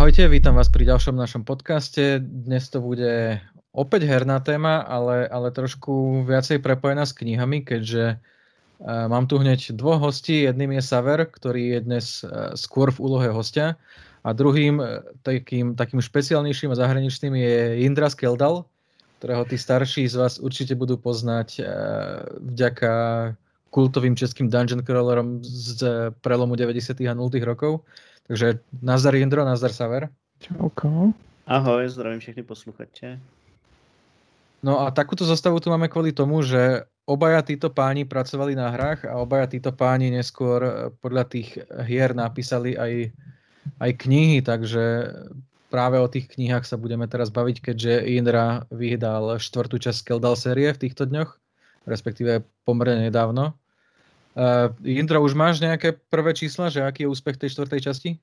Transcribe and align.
Ahojte, 0.00 0.32
vítam 0.32 0.56
vás 0.56 0.72
pri 0.72 0.88
ďalšom 0.88 1.12
našom 1.12 1.44
podcaste. 1.44 2.24
Dnes 2.24 2.72
to 2.72 2.80
bude 2.80 3.36
opäť 3.76 4.08
herná 4.08 4.40
téma, 4.40 4.80
ale, 4.80 5.28
ale 5.28 5.52
trošku 5.52 6.24
viacej 6.24 6.64
prepojená 6.64 7.04
s 7.04 7.12
knihami, 7.12 7.60
keďže 7.60 8.16
uh, 8.16 9.12
mám 9.12 9.28
tu 9.28 9.36
hneď 9.36 9.76
dvoch 9.76 10.00
hostí. 10.00 10.48
Jedným 10.48 10.72
je 10.80 10.88
Saver, 10.88 11.28
ktorý 11.28 11.76
je 11.76 11.80
dnes 11.84 12.06
uh, 12.24 12.56
skôr 12.56 12.88
v 12.88 12.96
úlohe 12.96 13.28
hostia 13.28 13.76
a 14.24 14.32
druhým 14.32 14.80
uh, 14.80 15.04
takým, 15.20 15.76
takým 15.76 16.00
špeciálnejším 16.00 16.72
a 16.72 16.80
zahraničným 16.80 17.36
je 17.36 17.84
Indra 17.84 18.08
Skeldal, 18.08 18.64
ktorého 19.20 19.44
tí 19.44 19.60
starší 19.60 20.08
z 20.08 20.16
vás 20.16 20.40
určite 20.40 20.80
budú 20.80 20.96
poznať 20.96 21.60
uh, 21.60 21.68
vďaka 22.40 22.92
kultovým 23.70 24.18
českým 24.18 24.50
dungeon 24.50 24.82
crawlerom 24.82 25.40
z 25.46 26.10
prelomu 26.20 26.58
90. 26.58 27.06
a 27.06 27.14
0. 27.14 27.30
rokov. 27.46 27.86
Takže 28.26 28.62
nazdar 28.82 29.14
Jindro, 29.14 29.46
nazdar 29.46 29.72
Saver. 29.72 30.10
Čauko. 30.38 31.14
Ahoj, 31.46 31.88
zdravím 31.88 32.20
všechny 32.20 32.42
posluchače. 32.42 33.18
No 34.60 34.84
a 34.84 34.92
takúto 34.92 35.24
zostavu 35.24 35.56
tu 35.56 35.72
máme 35.72 35.88
kvôli 35.88 36.12
tomu, 36.12 36.44
že 36.44 36.84
obaja 37.08 37.40
títo 37.40 37.72
páni 37.72 38.04
pracovali 38.04 38.52
na 38.52 38.68
hrách 38.68 39.08
a 39.08 39.16
obaja 39.16 39.48
títo 39.48 39.72
páni 39.72 40.12
neskôr 40.12 40.60
eh, 40.62 40.72
podľa 41.00 41.24
tých 41.26 41.56
hier 41.88 42.12
napísali 42.12 42.76
aj, 42.76 43.08
aj 43.80 43.90
knihy, 44.04 44.44
takže 44.44 44.84
práve 45.72 45.96
o 45.96 46.10
tých 46.12 46.28
knihách 46.28 46.68
sa 46.68 46.76
budeme 46.76 47.08
teraz 47.08 47.32
baviť, 47.32 47.72
keďže 47.72 48.04
Indra 48.04 48.68
vydal 48.68 49.40
štvrtú 49.40 49.80
časť 49.80 49.96
Skeldal 50.04 50.36
série 50.36 50.68
v 50.76 50.82
týchto 50.86 51.08
dňoch, 51.08 51.39
respektíve 51.86 52.42
pomerne 52.64 53.00
nedávno. 53.00 53.52
Uh, 54.36 54.86
Jindro, 54.86 55.22
už 55.22 55.34
máš 55.34 55.60
nějaké 55.60 55.92
prvé 55.92 56.34
čísla, 56.34 56.68
že 56.68 56.80
jaký 56.80 57.02
je 57.02 57.08
úspěch 57.08 57.36
té 57.36 57.50
čtvrté 57.50 57.80
části? 57.80 58.18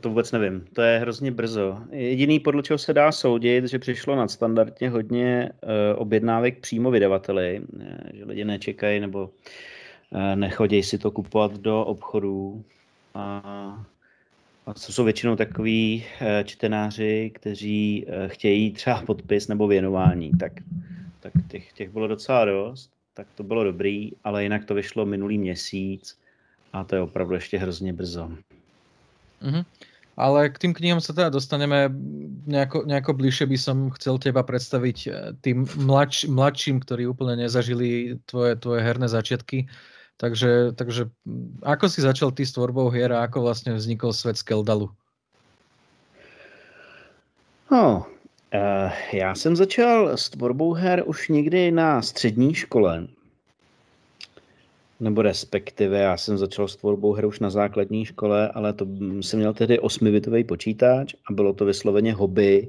To 0.00 0.08
vůbec 0.08 0.32
nevím, 0.32 0.64
to 0.72 0.82
je 0.82 0.98
hrozně 0.98 1.30
brzo. 1.30 1.78
Jediný, 1.90 2.40
podle 2.40 2.62
čeho 2.62 2.78
se 2.78 2.92
dá 2.92 3.12
soudit, 3.12 3.64
že 3.64 3.78
přišlo 3.78 4.16
nadstandardně 4.16 4.90
hodně 4.90 5.50
uh, 5.62 5.70
objednávek 5.96 6.60
přímo 6.60 6.90
vydavateli, 6.90 7.62
eh, 7.80 8.10
že 8.12 8.24
lidi 8.24 8.44
nečekají 8.44 9.00
nebo 9.00 9.30
uh, 10.10 10.20
nechodí 10.34 10.82
si 10.82 10.98
to 10.98 11.10
kupovat 11.10 11.52
do 11.52 11.84
obchodů. 11.84 12.64
A, 13.14 13.86
a 14.66 14.74
jsou 14.74 15.04
většinou 15.04 15.36
takový 15.36 16.04
čtenáři, 16.44 17.30
kteří 17.34 18.06
chtějí 18.26 18.72
třeba 18.72 19.02
podpis 19.02 19.48
nebo 19.48 19.66
věnování, 19.66 20.30
tak, 20.40 20.52
tak 21.24 21.32
těch, 21.48 21.72
těch 21.72 21.88
bylo 21.88 22.06
docela 22.06 22.44
dost 22.44 22.94
tak 23.14 23.26
to 23.34 23.42
bylo 23.42 23.64
dobrý, 23.64 24.12
ale 24.24 24.42
jinak 24.42 24.64
to 24.64 24.74
vyšlo 24.74 25.06
minulý 25.06 25.38
měsíc 25.38 26.18
a 26.72 26.84
to 26.84 26.94
je 26.94 27.00
opravdu 27.00 27.34
ještě 27.34 27.58
hrozně 27.58 27.92
brzo. 27.92 28.30
Mm-hmm. 29.42 29.64
Ale 30.16 30.48
k 30.48 30.58
tým 30.58 30.74
knihám 30.74 31.02
sa 31.02 31.10
teda 31.10 31.26
dostaneme 31.26 31.90
nejako, 32.46 32.86
nejako 32.86 33.18
bližšie 33.18 33.50
by 33.50 33.58
som 33.58 33.90
chcel 33.98 34.22
teba 34.22 34.46
predstaviť 34.46 34.98
eh, 35.06 35.34
tým 35.42 35.66
mladš, 35.74 36.30
mladším, 36.30 36.78
ktorí 36.86 37.10
úplne 37.10 37.42
nezažili 37.42 38.22
tvoje, 38.22 38.54
tvoje 38.54 38.80
herné 38.86 39.10
začiatky. 39.10 39.66
Takže, 40.14 40.78
takže 40.78 41.10
hm, 41.26 41.66
ako 41.66 41.90
si 41.90 41.98
začal 42.06 42.30
ty 42.30 42.46
s 42.46 42.54
tvorbou 42.54 42.94
hier 42.94 43.10
a 43.10 43.26
ako 43.26 43.42
vlastne 43.42 43.74
vznikol 43.74 44.14
svet 44.14 44.38
Skeldalu? 44.38 44.94
No, 47.74 48.06
já 49.12 49.34
jsem 49.34 49.56
začal 49.56 50.16
s 50.16 50.30
tvorbou 50.30 50.72
her 50.72 51.02
už 51.06 51.28
někdy 51.28 51.70
na 51.70 52.02
střední 52.02 52.54
škole. 52.54 53.06
Nebo 55.00 55.22
respektive 55.22 55.98
já 55.98 56.16
jsem 56.16 56.38
začal 56.38 56.68
s 56.68 56.76
tvorbou 56.76 57.12
her 57.12 57.26
už 57.26 57.40
na 57.40 57.50
základní 57.50 58.04
škole, 58.04 58.48
ale 58.48 58.72
to 58.72 58.86
jsem 59.20 59.38
měl 59.38 59.54
tehdy 59.54 59.78
osmibitový 59.78 60.44
počítač 60.44 61.14
a 61.30 61.32
bylo 61.32 61.52
to 61.52 61.64
vysloveně 61.64 62.12
hobby, 62.12 62.68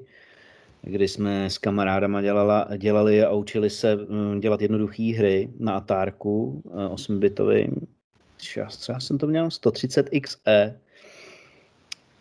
kdy 0.81 1.07
jsme 1.07 1.49
s 1.49 1.57
kamarádama 1.57 2.21
dělala, 2.21 2.67
dělali 2.77 3.23
a 3.23 3.31
učili 3.31 3.69
se 3.69 3.95
mm, 3.95 4.39
dělat 4.39 4.61
jednoduché 4.61 5.13
hry 5.17 5.49
na 5.59 5.73
Atárku 5.73 6.63
8-bitovým. 6.93 7.71
Eh, 8.57 8.67
třeba 8.79 8.99
jsem 8.99 9.17
to 9.17 9.27
měl 9.27 9.51
130 9.51 10.09
XE 10.21 10.79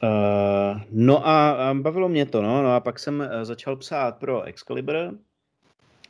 Uh, 0.03 0.81
no 0.91 1.29
a, 1.29 1.75
bavilo 1.75 2.09
mě 2.09 2.27
to, 2.27 2.43
no. 2.43 2.63
no 2.63 2.75
a 2.75 2.81
pak 2.81 2.99
jsem 2.99 3.21
uh, 3.21 3.45
začal 3.45 3.77
psát 3.77 4.17
pro 4.19 4.43
Excalibur, 4.43 4.95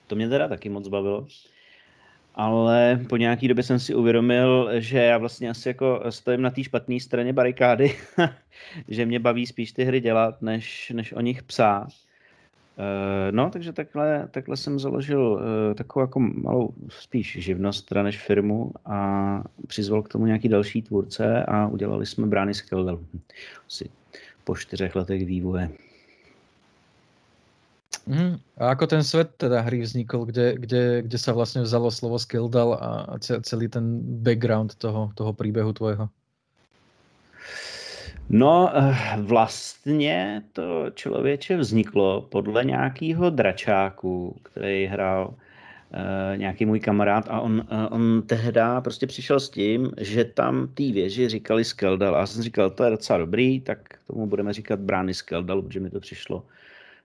to 0.06 0.16
mě 0.16 0.28
teda 0.28 0.48
taky 0.48 0.68
moc 0.68 0.88
bavilo, 0.88 1.26
ale 2.34 3.00
po 3.08 3.16
nějaký 3.16 3.48
době 3.48 3.64
jsem 3.64 3.78
si 3.78 3.94
uvědomil, 3.94 4.70
že 4.72 4.98
já 4.98 5.18
vlastně 5.18 5.50
asi 5.50 5.68
jako 5.68 6.02
stojím 6.10 6.42
na 6.42 6.50
té 6.50 6.64
špatné 6.64 7.00
straně 7.00 7.32
barikády, 7.32 7.96
že 8.88 9.06
mě 9.06 9.18
baví 9.18 9.46
spíš 9.46 9.72
ty 9.72 9.84
hry 9.84 10.00
dělat, 10.00 10.42
než, 10.42 10.92
než 10.94 11.12
o 11.12 11.20
nich 11.20 11.42
psát. 11.42 11.88
Uh, 12.74 13.30
no, 13.30 13.50
takže 13.50 13.72
takhle, 13.72 14.28
takhle 14.30 14.56
jsem 14.56 14.78
založil 14.78 15.20
uh, 15.20 15.74
takovou 15.74 16.02
jako 16.02 16.20
malou 16.20 16.74
spíš 16.88 17.36
živnost 17.40 17.86
teda 17.86 18.02
než 18.02 18.18
firmu 18.18 18.72
a 18.86 18.98
přizval 19.66 20.02
k 20.02 20.08
tomu 20.08 20.26
nějaký 20.26 20.48
další 20.48 20.82
tvůrce 20.82 21.44
a 21.44 21.66
udělali 21.66 22.06
jsme 22.06 22.26
brány 22.26 22.54
Skeldel. 22.54 23.00
Asi 23.66 23.90
po 24.44 24.56
čtyřech 24.56 24.96
letech 24.96 25.26
vývoje. 25.26 25.70
Mm, 28.06 28.36
a 28.60 28.68
ako 28.68 28.86
ten 28.86 29.00
svet 29.04 29.32
teda 29.40 29.64
hry 29.64 29.80
vznikl, 29.80 30.24
kde, 30.28 30.60
kde, 30.60 30.82
kde 31.08 31.18
sa 31.18 31.32
vlastne 31.32 31.64
vzalo 31.64 31.88
slovo 31.88 32.20
Skeldal 32.20 32.76
a 32.76 33.16
celý 33.20 33.68
ten 33.72 34.04
background 34.20 34.76
toho, 34.76 35.08
toho 35.16 35.32
príbehu 35.32 35.72
tvojho? 35.72 36.12
No, 38.28 38.70
eh, 38.74 38.96
vlastně 39.20 40.42
to 40.52 40.86
člověče 40.94 41.56
vzniklo 41.56 42.22
podle 42.22 42.64
nějakého 42.64 43.30
dračáku, 43.30 44.36
který 44.42 44.86
hrál 44.86 45.28
uh, 45.28 46.38
nějaký 46.38 46.66
můj 46.66 46.80
kamarád 46.80 47.24
a 47.28 47.40
on, 47.40 47.66
uh, 47.72 47.86
on 47.90 48.22
tehda 48.22 48.80
prostě 48.80 49.06
přišel 49.06 49.40
s 49.40 49.50
tím, 49.50 49.90
že 50.00 50.24
tam 50.24 50.68
té 50.74 50.82
věži 50.82 51.28
říkali 51.28 51.64
Skeldal. 51.64 52.16
A 52.16 52.18
já 52.18 52.26
jsem 52.26 52.42
říkal, 52.42 52.70
to 52.70 52.84
je 52.84 52.90
docela 52.90 53.18
dobrý, 53.18 53.60
tak 53.60 53.78
tomu 54.06 54.26
budeme 54.26 54.52
říkat 54.52 54.80
brány 54.80 55.14
Skeldal, 55.14 55.62
protože 55.62 55.80
mi 55.80 55.90
to 55.90 56.00
přišlo, 56.00 56.44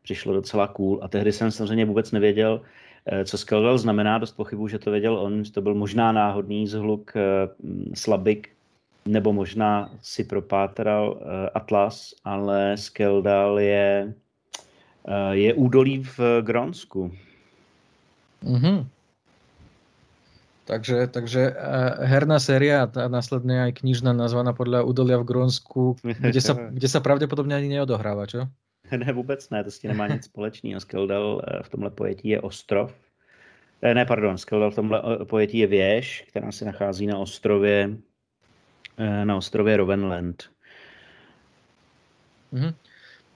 přišlo 0.03 0.33
docela 0.33 0.67
cool. 0.67 0.99
A 1.01 1.07
tehdy 1.07 1.31
jsem 1.31 1.51
samozřejmě 1.51 1.85
vůbec 1.85 2.11
nevěděl, 2.11 2.61
co 3.25 3.37
Skeldal 3.37 3.77
znamená, 3.77 4.17
dost 4.17 4.31
pochybu, 4.31 4.67
že 4.67 4.79
to 4.79 4.91
věděl 4.91 5.17
on, 5.17 5.43
že 5.43 5.51
to 5.51 5.61
byl 5.61 5.75
možná 5.75 6.11
náhodný 6.11 6.67
zhluk 6.67 7.13
slabik 7.93 8.49
nebo 9.05 9.33
možná 9.33 9.89
si 10.01 10.23
propátral 10.23 11.11
uh, 11.11 11.21
Atlas, 11.53 12.13
ale 12.23 12.77
Skeldal 12.77 13.59
je, 13.59 14.13
uh, 15.07 15.31
je 15.31 15.53
údolí 15.53 16.03
v 16.03 16.41
Grónsku. 16.41 17.11
Mm-hmm. 18.43 18.87
Takže, 20.65 21.07
takže 21.07 21.41
uh, 21.49 22.05
herná 22.05 22.39
séria 22.39 22.85
a 22.85 23.07
následne 23.09 23.65
aj 23.65 23.81
knižná 23.81 24.13
nazvaná 24.13 24.53
podľa 24.53 24.85
údolia 24.85 25.17
v 25.17 25.25
Grónsku, 25.25 25.97
kde 26.03 26.41
sa, 26.41 26.53
kde 26.77 26.87
sa 26.87 26.99
pravděpodobně 26.99 27.55
ani 27.55 27.67
neodohráva, 27.67 28.25
čo? 28.25 28.47
Ne, 28.89 29.13
vůbec 29.13 29.49
ne, 29.49 29.63
to 29.63 29.71
s 29.71 29.79
tím 29.79 29.91
nemá 29.91 30.07
nic 30.07 30.25
společného. 30.25 30.79
Skeldal 30.79 31.41
v 31.61 31.69
tomhle 31.69 31.89
pojetí 31.89 32.29
je 32.29 32.41
ostrov. 32.41 32.93
Ne, 33.93 34.05
pardon, 34.05 34.37
Skeldal 34.37 34.71
v 34.71 34.75
tomhle 34.75 35.01
pojetí 35.25 35.57
je 35.57 35.67
věž, 35.67 36.25
která 36.29 36.51
se 36.51 36.65
nachází 36.65 37.05
na 37.07 37.17
ostrově 37.17 37.89
Eh, 37.89 38.08
na 38.99 39.35
ostrově 39.35 39.77
Rovenland. 39.77 40.43
Mhm. 42.51 42.73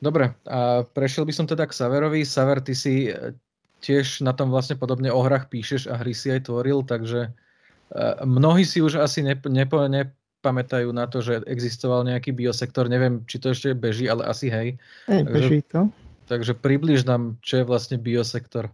Dobre, 0.04 0.36
a 0.52 0.84
prešiel 0.84 1.24
by 1.24 1.34
som 1.34 1.48
teda 1.48 1.64
k 1.64 1.72
Saverovi. 1.72 2.28
Saver, 2.28 2.60
ty 2.60 2.76
si 2.76 3.08
eh, 3.08 3.32
tiež 3.80 4.20
na 4.20 4.36
tom 4.36 4.52
vlastne 4.52 4.76
podobne 4.76 5.08
o 5.08 5.24
hrách 5.24 5.48
píšeš 5.48 5.88
a 5.88 5.96
hry 5.96 6.12
si 6.12 6.28
aj 6.28 6.52
tvoril, 6.52 6.84
takže 6.84 7.32
eh, 7.32 8.16
mnohí 8.28 8.68
si 8.68 8.84
už 8.84 9.00
asi 9.00 9.24
nep- 9.24 9.48
nepo- 9.48 9.88
nepamätajú 9.88 10.92
na 10.92 11.08
to, 11.08 11.24
že 11.24 11.48
existoval 11.48 12.04
nejaký 12.04 12.36
biosektor. 12.36 12.92
Neviem, 12.92 13.24
či 13.32 13.40
to 13.40 13.56
ešte 13.56 13.72
beží, 13.72 14.12
ale 14.12 14.28
asi 14.28 14.52
hej. 14.52 14.76
Hej, 15.08 15.24
beží 15.32 15.60
to. 15.72 15.88
Takže 16.28 16.52
približ 16.52 17.08
nám, 17.08 17.40
čo 17.40 17.64
je 17.64 17.68
vlastne 17.68 17.96
biosektor. 17.96 18.68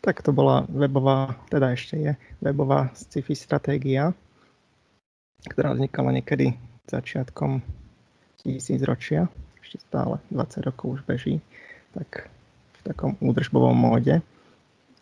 Tak 0.00 0.24
to 0.24 0.32
bola 0.32 0.64
webová, 0.70 1.36
teda 1.52 1.76
ešte 1.76 1.98
je 1.98 2.12
webová 2.40 2.88
sci-fi 2.96 3.36
stratégia, 3.36 4.16
ktorá 5.46 5.74
vznikala 5.74 6.10
niekedy 6.14 6.54
začiatkom 6.90 7.62
tisícročia, 8.42 9.30
ešte 9.62 9.82
stále 9.82 10.22
20 10.30 10.66
rokov 10.66 10.86
už 10.98 11.00
beží, 11.06 11.42
tak 11.94 12.30
v 12.78 12.80
takom 12.86 13.12
údržbovom 13.18 13.74
móde. 13.74 14.22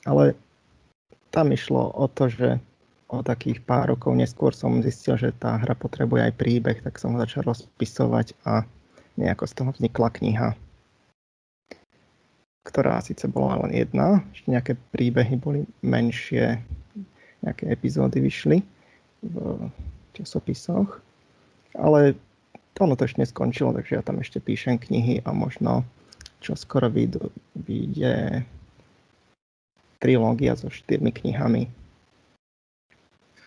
Ale 0.09 0.37
tam 1.29 1.53
išlo 1.53 1.93
o 1.93 2.07
to, 2.09 2.29
že 2.33 2.49
o 3.09 3.21
takých 3.21 3.61
pár 3.63 3.93
rokov 3.95 4.17
neskôr 4.17 4.57
som 4.57 4.81
zistil, 4.81 5.21
že 5.21 5.37
tá 5.37 5.61
hra 5.61 5.77
potrebuje 5.77 6.31
aj 6.31 6.39
príbeh, 6.41 6.79
tak 6.81 6.97
som 6.97 7.15
ho 7.15 7.19
začal 7.21 7.45
rozpisovať 7.45 8.33
a 8.49 8.65
nejako 9.21 9.45
z 9.47 9.53
toho 9.55 9.71
vznikla 9.77 10.09
kniha, 10.11 10.49
ktorá 12.65 12.99
síce 13.05 13.29
bola 13.29 13.61
len 13.67 13.77
jedna, 13.77 14.25
ešte 14.33 14.49
nejaké 14.51 14.73
príbehy 14.91 15.35
boli 15.37 15.61
menšie, 15.85 16.59
nejaké 17.45 17.69
epizódy 17.69 18.25
vyšli 18.25 18.65
v 19.23 19.35
časopisoch, 20.15 21.03
ale 21.75 22.15
ono 22.79 22.95
to 22.95 23.07
ešte 23.07 23.23
neskončilo, 23.23 23.75
takže 23.75 23.99
ja 23.99 24.03
tam 24.03 24.19
ešte 24.23 24.39
píšem 24.43 24.79
knihy 24.79 25.23
a 25.27 25.31
možno 25.35 25.87
čo 26.43 26.55
skoro 26.59 26.91
vyjde 26.91 28.45
trilógia 30.03 30.53
so 30.59 30.69
štyrmi 30.69 31.11
knihami. 31.15 31.71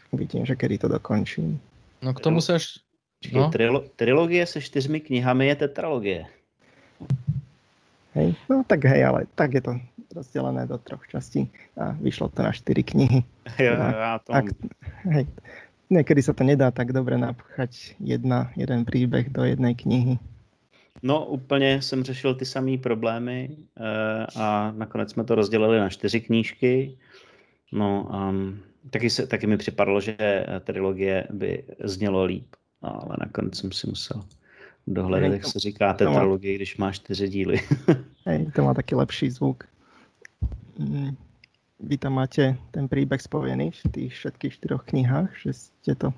Uvidím, 0.09 0.47
že 0.47 0.55
kedy 0.55 0.81
to 0.81 0.87
dokončím. 0.87 1.59
No 2.01 2.15
k 2.15 2.23
tomu 2.23 2.39
sa 2.39 2.55
až... 2.57 2.79
No. 3.33 3.49
Trilo, 3.49 3.81
trilogie 3.97 4.45
se 4.45 4.61
čtyřmi 4.61 5.01
knihami 5.01 5.47
je 5.47 5.55
tetralogie. 5.55 6.21
Hej, 8.13 8.33
no 8.49 8.61
tak 8.65 8.85
hej, 8.85 9.05
ale 9.05 9.25
tak 9.33 9.53
je 9.53 9.61
to 9.61 9.73
rozdelené 10.13 10.65
do 10.65 10.77
troch 10.77 11.01
častí 11.09 11.49
a 11.77 11.97
vyšlo 11.97 12.29
to 12.29 12.41
na 12.41 12.53
štyri 12.53 12.85
knihy. 12.85 13.25
Ja, 13.57 13.73
ja 13.73 14.13
to 14.21 14.33
ak, 14.33 14.53
hej, 15.09 15.25
niekedy 15.89 16.21
sa 16.23 16.33
to 16.33 16.43
nedá 16.43 16.71
tak 16.71 16.91
dobre 16.91 17.17
napchať 17.17 17.95
jedna, 17.99 18.51
jeden 18.55 18.85
príbeh 18.85 19.29
do 19.31 19.43
jednej 19.43 19.75
knihy. 19.75 20.19
No 21.03 21.25
úplně 21.25 21.81
jsem 21.81 22.03
řešil 22.03 22.35
ty 22.35 22.45
samé 22.45 22.77
problémy 22.77 23.49
uh, 23.49 24.41
a 24.41 24.71
nakonec 24.71 25.11
jsme 25.11 25.23
to 25.23 25.35
rozdělili 25.35 25.79
na 25.79 25.89
čtyři 25.89 26.21
knížky. 26.21 26.97
No 27.71 28.09
um, 28.29 28.59
taky, 28.89 29.09
se, 29.09 29.27
taky 29.27 29.47
mi 29.47 29.57
připadlo, 29.57 30.01
že 30.01 30.17
trilogie 30.63 31.27
by 31.29 31.63
znělo 31.83 32.23
líp, 32.23 32.47
ale 32.81 33.15
nakonec 33.19 33.57
jsem 33.57 33.71
si 33.71 33.87
musel 33.87 34.23
dohledat, 34.87 35.33
jak 35.33 35.45
se 35.45 35.59
říká 35.59 35.93
tetralogie, 35.93 36.55
když 36.55 36.77
má 36.77 36.91
čtyři 36.91 37.29
díly. 37.29 37.59
Hej, 38.25 38.51
to 38.55 38.63
má 38.63 38.73
taky 38.73 38.95
lepší 38.95 39.29
zvuk. 39.29 39.63
Vy 41.79 41.97
tam 41.97 42.13
máte 42.13 42.57
ten 42.71 42.87
príbeh 42.87 43.21
spojený 43.21 43.71
v 43.71 43.81
těch 43.91 44.13
všetkých 44.13 44.53
čtyřech 44.53 44.81
knihách, 44.85 45.29
že 45.41 45.53
jste 45.53 45.95
to 45.95 46.13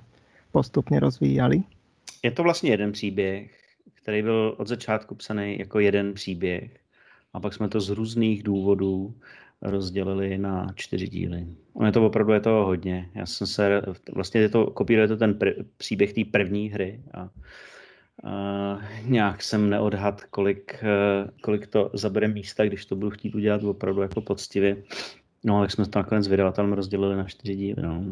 postupně 0.52 1.00
rozvíjali? 1.00 1.64
Je 2.24 2.32
to 2.32 2.44
vlastně 2.44 2.70
jeden 2.72 2.92
příběh, 2.92 3.52
který 3.94 4.22
byl 4.22 4.56
od 4.58 4.68
začátku 4.68 5.16
psaný 5.16 5.60
jako 5.60 5.80
jeden 5.80 6.14
příběh. 6.14 6.80
A 7.34 7.40
pak 7.40 7.54
jsme 7.54 7.70
to 7.70 7.82
z 7.82 7.90
různých 7.90 8.44
důvodů 8.44 9.14
rozdělili 9.62 10.38
na 10.38 10.68
čtyři 10.76 11.08
díly. 11.08 11.48
On 11.74 11.86
je 11.86 11.92
to 11.92 12.06
opravdu 12.06 12.34
je 12.34 12.40
to 12.40 12.50
hodně. 12.50 13.10
Já 13.16 13.26
jsem 13.26 13.48
se, 13.48 13.82
vlastně 14.14 14.42
je 14.42 14.50
to, 14.50 14.72
kopíruje 14.72 15.08
to 15.08 15.18
ten 15.18 15.34
pr- 15.34 15.66
příběh 15.78 16.14
té 16.14 16.22
první 16.32 16.70
hry 16.70 17.02
a 17.14 17.30
Uh, 18.24 18.84
nějak 19.06 19.44
jsem 19.44 19.70
neodhad, 19.70 20.24
kolik, 20.24 20.84
kolik 21.42 21.68
to 21.68 21.90
zabere 21.94 22.28
místa, 22.28 22.66
když 22.66 22.86
to 22.86 22.96
budu 22.96 23.10
chtít 23.10 23.36
udělat 23.36 23.64
opravdu 23.64 24.02
jako 24.02 24.22
poctivě. 24.22 24.84
No, 25.44 25.62
tak 25.62 25.72
jsme 25.72 25.86
to 25.86 26.00
nakonec 26.00 26.28
vydavatelem 26.28 26.74
rozdělili 26.74 27.16
na 27.16 27.24
čtyři 27.24 27.56
díly. 27.56 27.82
No. 27.82 28.04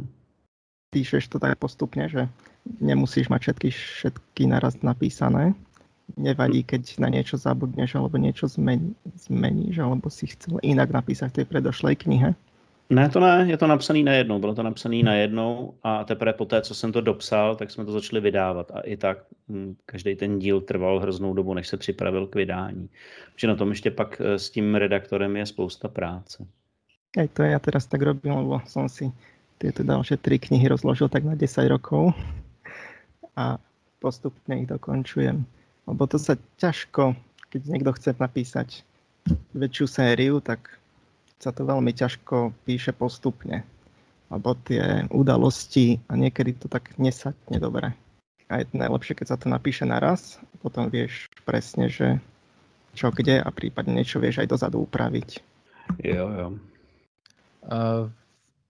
Píšeš 0.89 1.27
to 1.27 1.39
tak 1.39 1.57
postupně, 1.57 2.09
že 2.09 2.29
nemusíš 2.81 3.29
mať 3.29 3.41
všetky, 3.41 3.69
všetky 3.69 4.47
naraz 4.47 4.81
napísané? 4.81 5.53
Nevadí, 6.18 6.63
keď 6.63 7.03
na 7.03 7.12
niečo 7.12 7.35
zabudneš 7.35 8.00
alebo 8.00 8.15
niečo 8.15 8.47
zmeníš, 8.47 9.75
alebo 9.75 10.07
si 10.07 10.31
chcel 10.31 10.63
inak 10.63 10.95
napísať 10.95 11.29
v 11.31 11.35
tej 11.35 11.45
predošlej 11.51 11.95
knihe? 12.07 12.31
Ne, 12.89 13.09
to 13.09 13.19
ne, 13.19 13.44
je 13.51 13.57
to 13.57 13.68
napsané 13.68 14.03
najednou. 14.03 14.39
Bylo 14.39 14.56
to 14.56 14.63
napsané 14.63 15.03
najednou 15.03 15.73
a 15.83 16.03
teprve 16.03 16.33
po 16.33 16.45
té, 16.45 16.62
co 16.62 16.75
jsem 16.75 16.91
to 16.91 17.01
dopsal, 17.01 17.56
tak 17.56 17.71
jsme 17.71 17.85
to 17.85 17.91
začali 17.91 18.21
vydávat. 18.21 18.71
A 18.71 18.80
i 18.80 18.97
tak 18.97 19.18
hm, 19.50 19.75
každý 19.85 20.15
ten 20.15 20.39
díl 20.39 20.62
trval 20.62 21.00
hroznou 21.00 21.33
dobu, 21.33 21.53
než 21.53 21.68
se 21.68 21.77
připravil 21.77 22.27
k 22.27 22.35
vydání. 22.35 22.89
Protože 23.33 23.47
na 23.47 23.56
tom 23.56 23.69
ještě 23.69 23.91
pak 23.91 24.21
eh, 24.21 24.39
s 24.39 24.50
tím 24.50 24.75
redaktorem 24.75 25.35
je 25.38 25.45
spousta 25.45 25.88
práce. 25.88 26.47
Aj 27.15 27.27
to 27.31 27.45
ja 27.48 27.62
teraz 27.62 27.88
tak 27.88 28.04
robím, 28.04 28.36
lebo 28.44 28.59
som 28.68 28.92
si 28.92 29.07
tieto 29.57 29.81
ďalšie 29.81 30.19
tri 30.19 30.38
knihy 30.38 30.68
rozložil 30.69 31.07
tak 31.07 31.25
na 31.25 31.33
10 31.33 31.71
rokov 31.71 32.13
a 33.33 33.57
postupne 33.98 34.62
ich 34.62 34.69
dokončujem. 34.69 35.42
Lebo 35.88 36.04
to 36.06 36.19
sa 36.19 36.36
ťažko, 36.59 37.15
keď 37.50 37.62
niekto 37.65 37.92
chce 37.95 38.12
napísať 38.19 38.83
väčšiu 39.56 39.86
sériu, 39.88 40.36
tak 40.44 40.77
sa 41.39 41.56
to 41.56 41.63
veľmi 41.63 41.95
ťažko 41.95 42.54
píše 42.68 42.92
postupne. 42.92 43.63
Lebo 44.27 44.59
tie 44.68 45.07
udalosti 45.07 46.04
a 46.12 46.19
niekedy 46.19 46.59
to 46.59 46.68
tak 46.68 46.92
nesatne 47.00 47.57
dobre. 47.57 47.95
A 48.51 48.63
je 48.63 48.68
najlepšie, 48.75 49.15
keď 49.15 49.27
sa 49.27 49.38
to 49.39 49.48
napíše 49.48 49.83
naraz, 49.88 50.39
potom 50.59 50.88
vieš 50.92 51.27
presne, 51.44 51.88
že 51.92 52.19
čo 52.95 53.12
kde 53.12 53.44
a 53.44 53.50
prípadne 53.51 53.94
niečo 53.95 54.19
vieš 54.19 54.44
aj 54.44 54.51
dozadu 54.51 54.83
upraviť. 54.83 55.30
Jo, 56.04 56.25
jo. 56.31 56.48
Uh, 57.68 58.08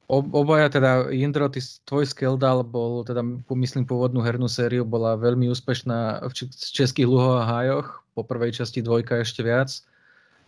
obaja 0.10 0.74
teda, 0.74 1.14
Jindro, 1.14 1.46
ty, 1.54 1.62
tvoj 1.86 2.10
Skeldal 2.10 2.66
bol, 2.66 3.06
teda 3.06 3.22
pomyslím 3.46 3.86
pôvodnú 3.86 4.24
hernú 4.26 4.50
sériu, 4.50 4.88
bola 4.88 5.20
veľmi 5.20 5.52
úspešná 5.54 6.26
v 6.26 6.32
českých 6.58 7.06
luhoch 7.06 7.44
a 7.44 7.46
hájoch, 7.46 8.02
po 8.18 8.26
prvej 8.26 8.58
časti 8.58 8.82
dvojka 8.82 9.22
ešte 9.22 9.46
viac. 9.46 9.70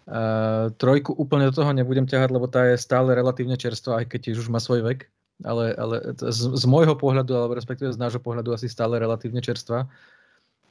Uh, 0.09 0.73
trojku 0.81 1.13
úplne 1.13 1.53
do 1.53 1.53
toho 1.53 1.69
nebudem 1.69 2.09
ťahať, 2.09 2.33
lebo 2.33 2.49
tá 2.49 2.65
je 2.73 2.81
stále 2.81 3.13
relatívne 3.13 3.53
čerstvá, 3.53 4.01
aj 4.01 4.05
keď 4.09 4.19
tiež 4.31 4.41
už 4.41 4.49
má 4.49 4.57
svoj 4.57 4.81
vek. 4.81 5.05
Ale, 5.45 5.71
ale 5.77 6.17
z, 6.17 6.51
z 6.51 6.63
môjho 6.67 6.97
pohľadu, 6.99 7.31
alebo 7.31 7.55
respektíve 7.55 7.93
z 7.93 8.01
nášho 8.01 8.19
pohľadu 8.19 8.51
asi 8.51 8.67
stále 8.67 8.99
relatívne 8.99 9.39
čerstvá. 9.39 9.85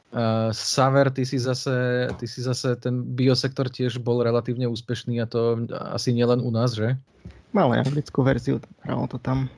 Uh, 0.09 0.49
Saver, 0.57 1.13
ty 1.13 1.23
si, 1.29 1.37
zase, 1.37 2.09
ty 2.17 2.25
si 2.25 2.41
zase, 2.41 2.77
ten 2.81 3.05
biosektor 3.05 3.69
tiež 3.69 4.01
bol 4.01 4.25
relatívne 4.25 4.65
úspešný 4.65 5.21
a 5.21 5.29
to 5.29 5.69
asi 5.93 6.17
nielen 6.17 6.41
u 6.41 6.49
nás, 6.49 6.73
že? 6.73 6.97
Mal 7.56 7.69
anglickú 7.81 8.21
verziu, 8.21 8.61
hralo 8.85 9.09
to 9.09 9.17
tam 9.17 9.49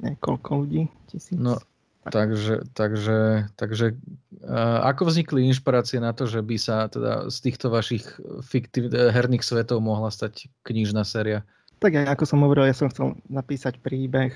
niekoľko 0.00 0.50
ľudí, 0.64 0.88
tisíc. 1.08 1.36
No, 1.36 1.60
Takže, 2.06 2.70
takže, 2.70 3.50
takže 3.58 3.98
uh, 4.46 4.86
ako 4.86 5.10
vznikli 5.10 5.42
inšpirácie 5.50 5.98
na 5.98 6.14
to, 6.14 6.30
že 6.30 6.38
by 6.38 6.54
sa 6.54 6.86
teda 6.86 7.26
z 7.26 7.36
týchto 7.42 7.66
vašich 7.66 8.06
fiktív, 8.46 8.94
eh, 8.94 9.10
herných 9.10 9.42
svetov 9.42 9.82
mohla 9.82 10.06
stať 10.14 10.46
knižná 10.62 11.02
séria? 11.02 11.42
Tak 11.82 11.98
ako 11.98 12.22
som 12.22 12.46
hovoril, 12.46 12.70
ja 12.70 12.78
som 12.78 12.86
chcel 12.86 13.18
napísať 13.26 13.82
príbeh, 13.82 14.30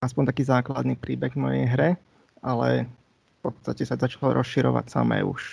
aspoň 0.00 0.32
taký 0.32 0.48
základný 0.48 0.96
príbeh 0.96 1.36
v 1.36 1.42
mojej 1.44 1.66
hre, 1.68 1.90
ale 2.40 2.88
v 3.44 3.52
podstate 3.52 3.84
sa 3.84 4.00
začalo 4.00 4.40
rozširovať 4.40 4.88
samé 4.88 5.20
už 5.20 5.44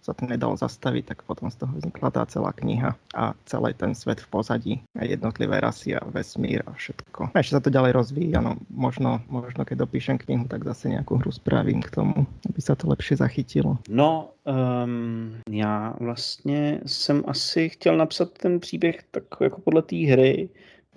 sa 0.00 0.16
to 0.16 0.24
nedalo 0.24 0.56
zastaviť, 0.56 1.12
tak 1.12 1.18
potom 1.28 1.52
z 1.52 1.60
toho 1.60 1.72
vznikla 1.76 2.08
tá 2.10 2.22
celá 2.24 2.56
kniha 2.56 2.96
a 3.12 3.36
celý 3.44 3.76
ten 3.76 3.92
svet 3.92 4.20
v 4.20 4.28
pozadí 4.32 4.74
a 4.96 5.04
jednotlivé 5.04 5.60
rasy 5.60 5.92
a 5.92 6.00
vesmír 6.08 6.64
a 6.64 6.72
všetko. 6.72 7.36
A 7.36 7.36
ešte 7.40 7.56
sa 7.56 7.62
to 7.62 7.70
ďalej 7.70 7.92
rozvíja, 7.92 8.40
no 8.40 8.56
možno, 8.72 9.20
možno 9.28 9.68
keď 9.68 9.84
dopíšem 9.84 10.16
knihu, 10.16 10.48
tak 10.48 10.64
zase 10.64 10.88
nejakú 10.88 11.20
hru 11.20 11.28
spravím 11.28 11.84
k 11.84 11.92
tomu, 11.92 12.24
aby 12.48 12.60
sa 12.64 12.72
to 12.72 12.88
lepšie 12.88 13.20
zachytilo. 13.20 13.76
No, 13.88 14.32
um, 14.48 15.36
já 15.50 15.94
vlastně 16.00 16.80
jsem 16.86 17.22
asi 17.26 17.68
chtěl 17.68 17.96
napsat 17.96 18.38
ten 18.38 18.60
příběh 18.60 19.04
tak 19.10 19.24
jako 19.40 19.60
podle 19.60 19.82
té 19.82 19.96
hry, 19.96 20.48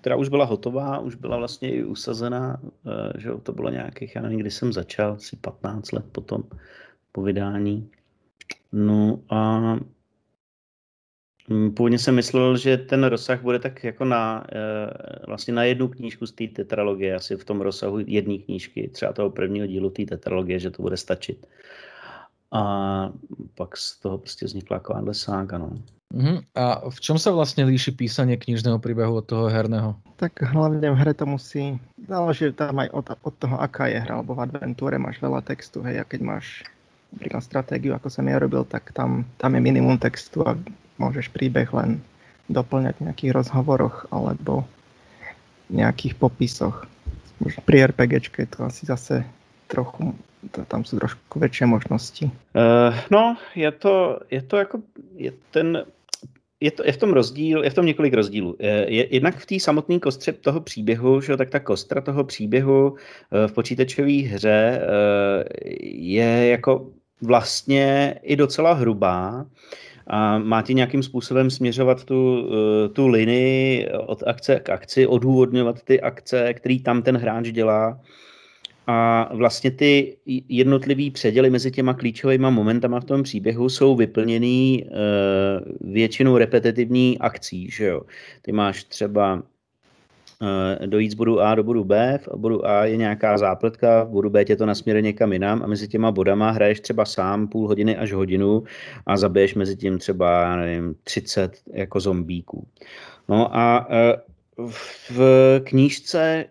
která 0.04 0.16
už 0.16 0.30
byla 0.30 0.46
hotová, 0.46 1.00
už 1.00 1.16
byla 1.16 1.38
vlastně 1.38 1.72
i 1.72 1.84
usazená, 1.84 2.60
eh, 2.60 3.20
že 3.20 3.30
to 3.44 3.52
bylo 3.52 3.70
nějakých, 3.70 4.16
já 4.16 4.22
nevím, 4.22 4.40
kdy 4.40 4.52
jsem 4.52 4.74
začal, 4.74 5.14
asi 5.14 5.36
15 5.36 5.92
let 5.92 6.06
potom 6.12 6.44
po 7.12 7.22
vydání. 7.22 7.90
No 8.72 9.20
a 9.30 9.60
mm, 11.50 11.72
původně 11.72 12.00
jsem 12.00 12.16
myslel, 12.16 12.58
že 12.58 12.78
ten 12.78 13.04
rozsah 13.04 13.42
bude 13.42 13.60
tak 13.60 13.84
jako 13.84 14.06
na, 14.06 14.44
eh, 14.52 15.26
vlastně 15.28 15.54
na 15.54 15.64
jednu 15.64 15.88
knížku 15.88 16.26
z 16.28 16.32
té 16.32 16.48
tetralogie, 16.48 17.16
asi 17.16 17.36
v 17.36 17.46
tom 17.46 17.62
rozsahu 17.62 18.00
jedné 18.08 18.38
knížky, 18.38 18.88
třeba 18.88 19.14
toho 19.14 19.30
prvního 19.30 19.68
dílu 19.68 19.90
té 19.90 20.06
tetralogie, 20.06 20.60
že 20.60 20.72
to 20.72 20.82
bude 20.82 20.98
stačit. 20.98 21.48
A 22.52 22.64
pak 23.56 23.78
z 23.78 24.00
toho 24.00 24.18
prostě 24.18 24.46
vznikla 24.46 24.80
takováhle 24.80 25.14
sága, 25.14 25.58
no. 25.58 25.72
Uh-huh. 26.14 26.46
A 26.54 26.86
v 26.94 26.98
čom 27.02 27.18
sa 27.18 27.34
vlastne 27.34 27.66
líši 27.66 27.90
písanie 27.90 28.38
knižného 28.38 28.78
príbehu 28.78 29.18
od 29.18 29.26
toho 29.26 29.50
herného? 29.50 29.98
Tak 30.22 30.46
hlavne 30.46 30.86
v 30.94 30.94
hre 30.94 31.14
to 31.18 31.26
musí, 31.26 31.82
záleží 32.06 32.54
tam 32.54 32.86
aj 32.86 32.90
od, 32.94 33.06
od 33.18 33.34
toho, 33.42 33.58
aká 33.58 33.90
je 33.90 33.98
hra, 33.98 34.22
lebo 34.22 34.38
v 34.38 34.46
adventúre 34.46 35.02
máš 35.02 35.18
veľa 35.18 35.42
textu, 35.42 35.82
hej, 35.82 35.98
a 35.98 36.06
keď 36.06 36.22
máš 36.22 36.62
napríklad 37.14 37.46
stratégiu, 37.46 37.94
ako 37.94 38.10
som 38.10 38.26
ja 38.26 38.42
robil, 38.42 38.66
tak 38.66 38.90
tam, 38.92 39.24
tam 39.38 39.54
je 39.54 39.62
minimum 39.62 40.02
textu 40.02 40.42
a 40.44 40.58
môžeš 40.98 41.30
príbeh 41.30 41.70
len 41.74 42.02
doplňať 42.50 43.00
v 43.00 43.06
nejakých 43.08 43.32
rozhovoroch 43.38 44.10
alebo 44.12 44.66
nejakých 45.70 46.18
popisoch. 46.20 46.90
Pri 47.66 47.88
RPGčke 47.88 48.44
je 48.44 48.50
to 48.50 48.60
asi 48.66 48.86
zase 48.86 49.24
trochu, 49.68 50.16
tam 50.68 50.86
jsou 50.86 51.00
trošku 51.00 51.40
větší 51.40 51.66
možnosti. 51.66 52.26
Uh, 52.26 52.96
no, 53.12 53.38
je 53.56 53.72
to, 53.72 54.20
je 54.32 54.42
to 54.42 54.58
jako, 54.58 54.80
je 55.16 55.32
ten, 55.52 55.86
je, 56.60 56.72
to, 56.72 56.84
je 56.86 56.92
v 56.92 56.98
tom 56.98 57.14
rozdíl, 57.14 57.64
je 57.64 57.70
v 57.70 57.74
tom 57.74 57.86
několik 57.86 58.14
rozdílů. 58.14 58.56
Je, 58.60 59.16
jednak 59.16 59.36
v 59.38 59.46
té 59.46 59.60
samotné 59.60 60.00
kostře 60.00 60.32
toho 60.32 60.62
příběhu, 60.62 61.22
že 61.22 61.38
tak 61.38 61.50
ta 61.50 61.60
kostra 61.60 62.02
toho 62.02 62.24
příběhu 62.24 62.96
v 63.48 63.52
počítačové 63.52 64.12
hře 64.12 64.82
je 65.84 66.48
jako 66.48 66.92
vlastně 67.26 68.16
i 68.24 68.36
docela 68.36 68.74
hrubá 68.74 69.46
a 70.08 70.38
má 70.38 70.62
ti 70.62 70.74
nějakým 70.74 71.04
způsobem 71.04 71.50
směřovat 71.50 72.04
tu, 72.04 72.50
eh, 72.86 72.90
tu 72.90 73.08
linii 73.08 73.88
od 74.06 74.24
akce 74.28 74.60
k 74.60 74.70
akci, 74.70 75.08
odůvodňovat 75.08 75.82
ty 75.84 76.02
akce, 76.02 76.54
který 76.54 76.80
tam 76.80 77.02
ten 77.02 77.18
hráč 77.18 77.48
dělá. 77.48 78.00
a 78.88 79.30
vlastně 79.34 79.72
ty 79.72 80.18
jednotlivý 80.50 81.12
předěly 81.12 81.50
mezi 81.50 81.72
těma 81.72 81.94
klíčovými 81.94 82.52
momentama 82.52 83.00
v 83.00 83.06
tom 83.06 83.24
příběhu 83.24 83.70
jsou 83.70 83.96
vyplněný 83.96 84.84
uh, 84.84 85.92
většinou 85.94 86.38
repetitivní 86.38 87.20
akcí, 87.20 87.70
že 87.72 87.86
jo. 87.86 88.02
Ty 88.42 88.52
máš 88.52 88.84
třeba 88.84 89.44
dojít 90.86 91.12
z 91.12 91.14
bodu 91.14 91.42
A 91.42 91.56
do 91.56 91.64
bodu 91.64 91.84
B, 91.84 92.20
v 92.22 92.38
bodu 92.38 92.68
A 92.68 92.86
je 92.86 92.98
nějaká 92.98 93.38
zápletka, 93.38 94.04
v 94.04 94.10
bodu 94.10 94.30
B 94.30 94.46
tě 94.46 94.56
to 94.56 94.66
nasměruje 94.66 95.02
někam 95.02 95.34
jinam 95.34 95.64
a 95.64 95.68
mezi 95.68 95.88
těma 95.88 96.12
bodama 96.12 96.52
hraješ 96.52 96.80
třeba 96.80 97.06
sám 97.06 97.48
půl 97.48 97.68
hodiny 97.68 97.98
až 97.98 98.12
hodinu 98.12 98.64
a 99.06 99.18
zabiješ 99.18 99.56
mezi 99.56 99.76
tím 99.76 99.98
třeba, 99.98 100.56
nevím, 100.56 100.96
30 101.04 101.58
jako 101.74 102.00
zombíků. 102.00 102.68
No 103.30 103.58
a 103.58 103.88
uh, 103.90 104.72
v 105.10 105.60
knížce 105.64 106.46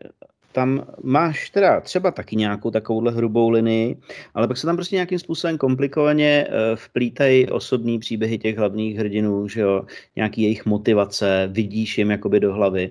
tam 0.53 0.87
máš 1.03 1.51
teda 1.51 1.81
třeba 1.81 2.11
taky 2.11 2.37
nějakou 2.37 2.71
takovouhle 2.71 3.13
hrubou 3.13 3.51
linii, 3.51 3.97
ale 4.35 4.49
pak 4.49 4.57
se 4.57 4.67
tam 4.67 4.77
prostě 4.77 4.97
nějakým 4.97 5.19
způsobem 5.19 5.59
komplikovaně 5.59 6.47
eh, 6.49 6.77
vplítají 6.77 7.49
osobní 7.49 7.99
příběhy 7.99 8.39
těch 8.39 8.59
hlavních 8.59 8.99
hrdinů, 8.99 9.49
že 9.49 9.61
jo, 9.61 9.83
nějaký 10.17 10.43
jejich 10.43 10.67
motivace, 10.67 11.49
vidíš 11.53 11.99
jim 11.99 12.11
jakoby 12.11 12.41
do 12.41 12.55
hlavy. 12.55 12.91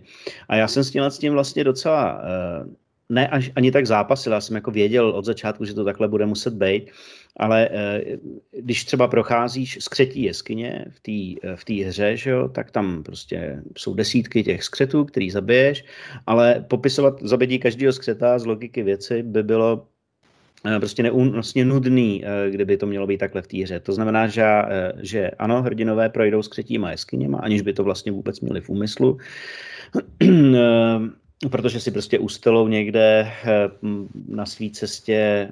A 0.50 0.56
já 0.56 0.68
jsem 0.68 0.84
s 0.84 0.91
tím, 0.91 1.03
s 1.03 1.20
tím 1.20 1.34
vlastně 1.34 1.63
docela 1.63 2.22
eh, 2.24 2.82
ne 3.10 3.27
až, 3.27 3.51
ani 3.56 3.72
tak 3.72 3.88
zápasil, 3.88 4.34
já 4.34 4.41
jsem 4.41 4.56
jako 4.56 4.72
věděl 4.72 5.10
od 5.10 5.25
začátku, 5.25 5.65
že 5.65 5.74
to 5.74 5.86
takhle 5.86 6.08
bude 6.08 6.25
muset 6.25 6.53
být, 6.53 6.91
ale 7.38 7.69
eh, 7.71 8.01
když 8.59 8.85
třeba 8.85 9.07
procházíš 9.07 9.77
skřetí 9.81 10.23
jeskyně 10.23 10.85
v 10.89 11.00
té 11.00 11.47
eh, 11.47 11.55
v 11.55 11.65
tý 11.65 11.83
hře, 11.83 12.17
že 12.17 12.29
jo, 12.29 12.47
tak 12.47 12.71
tam 12.71 13.03
prostě 13.03 13.63
jsou 13.77 13.93
desítky 13.93 14.43
těch 14.43 14.63
skřetů, 14.63 15.05
který 15.05 15.31
zabiješ, 15.31 15.85
ale 16.27 16.65
popisovat 16.67 17.21
zabití 17.21 17.59
každého 17.59 17.93
skřeta 17.93 18.39
z 18.39 18.45
logiky 18.45 18.83
věci 18.83 19.23
by 19.23 19.43
bylo 19.43 19.88
eh, 20.65 20.79
prostě 20.79 21.03
neúnosně 21.03 21.65
nudný, 21.65 22.23
kdyby 22.50 22.77
to 22.77 22.85
mělo 22.85 23.07
být 23.07 23.17
takhle 23.17 23.41
v 23.41 23.47
té 23.47 23.57
hře. 23.57 23.79
To 23.79 23.93
znamená, 23.93 24.27
že, 24.27 24.45
že 25.01 25.31
ano, 25.31 25.61
hrdinové 25.61 26.09
projdou 26.09 26.43
skřetíma 26.43 26.91
jeskyněma, 26.91 27.38
aniž 27.38 27.61
by 27.61 27.73
to 27.73 27.83
vlastně 27.83 28.11
vůbec 28.11 28.41
měli 28.41 28.61
v 28.61 28.69
úmyslu. 28.69 29.17
protože 31.50 31.79
si 31.79 31.91
prostě 31.91 32.19
ustelou 32.19 32.67
někde 32.67 33.31
eh, 33.43 33.69
na 34.27 34.45
své 34.45 34.69
cestě 34.69 35.13
eh, 35.13 35.51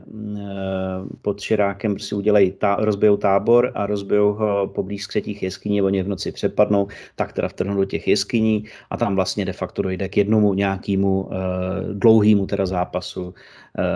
pod 1.21 1.39
Širákem, 1.39 1.93
prostě 1.93 2.15
udělají, 2.15 2.51
tá, 2.51 2.75
rozbijou 2.75 3.17
tábor 3.17 3.71
a 3.75 3.85
rozbijou 3.85 4.33
ho 4.33 4.67
poblíž 4.67 5.03
skřetích 5.03 5.43
jeskyní, 5.43 5.81
oni 5.81 6.03
v 6.03 6.07
noci 6.07 6.31
přepadnou, 6.31 6.87
tak 7.15 7.33
teda 7.33 7.47
vtrhnou 7.47 7.75
do 7.75 7.85
těch 7.85 8.07
jeskyní 8.07 8.65
a 8.89 8.97
tam 8.97 9.15
vlastně 9.15 9.45
de 9.45 9.53
facto 9.53 9.81
dojde 9.81 10.09
k 10.09 10.17
jednomu 10.17 10.53
nějakému 10.53 11.21
uh, 11.21 11.33
dlouhému 11.93 12.45
teda 12.45 12.65
zápasu 12.65 13.33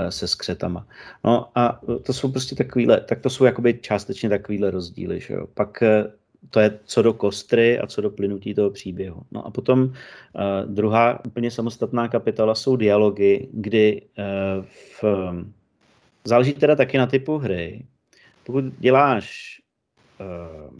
se 0.10 0.28
skřetama. 0.28 0.88
No 1.24 1.50
a 1.56 1.82
to 2.04 2.14
jsou 2.14 2.32
prostě 2.32 2.56
takovýhle, 2.56 3.02
tak 3.02 3.20
to 3.20 3.30
jsou 3.30 3.46
jakoby 3.46 3.74
částečně 3.74 4.30
takovýhle 4.30 4.72
rozdíly, 4.72 5.20
že 5.20 5.34
jo. 5.34 5.48
Pak 5.54 5.84
to 6.50 6.60
je 6.60 6.80
co 6.86 7.02
do 7.02 7.14
kostry 7.14 7.80
a 7.80 7.88
co 7.88 8.02
do 8.02 8.10
plynutí 8.10 8.54
toho 8.54 8.70
příběhu. 8.70 9.22
No 9.32 9.48
a 9.48 9.52
potom 9.52 9.84
uh, 9.84 9.92
druhá 10.66 11.26
úplně 11.26 11.52
samostatná 11.52 12.08
kapitola 12.08 12.56
jsou 12.56 12.76
dialogy, 12.76 13.48
kdy 13.54 14.02
uh, 14.02 14.66
v, 15.02 15.04
záleží 16.26 16.54
teda 16.54 16.76
taky 16.76 16.98
na 16.98 17.06
typu 17.08 17.38
hry. 17.38 17.86
Pokud 18.44 18.64
děláš 18.80 19.58
uh, 20.20 20.74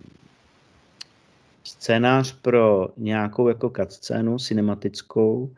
scénář 1.64 2.36
pro 2.42 2.88
nějakou 2.98 3.48
jako 3.48 3.70
cutscénu 3.70 4.40
cinematickou, 4.40 5.54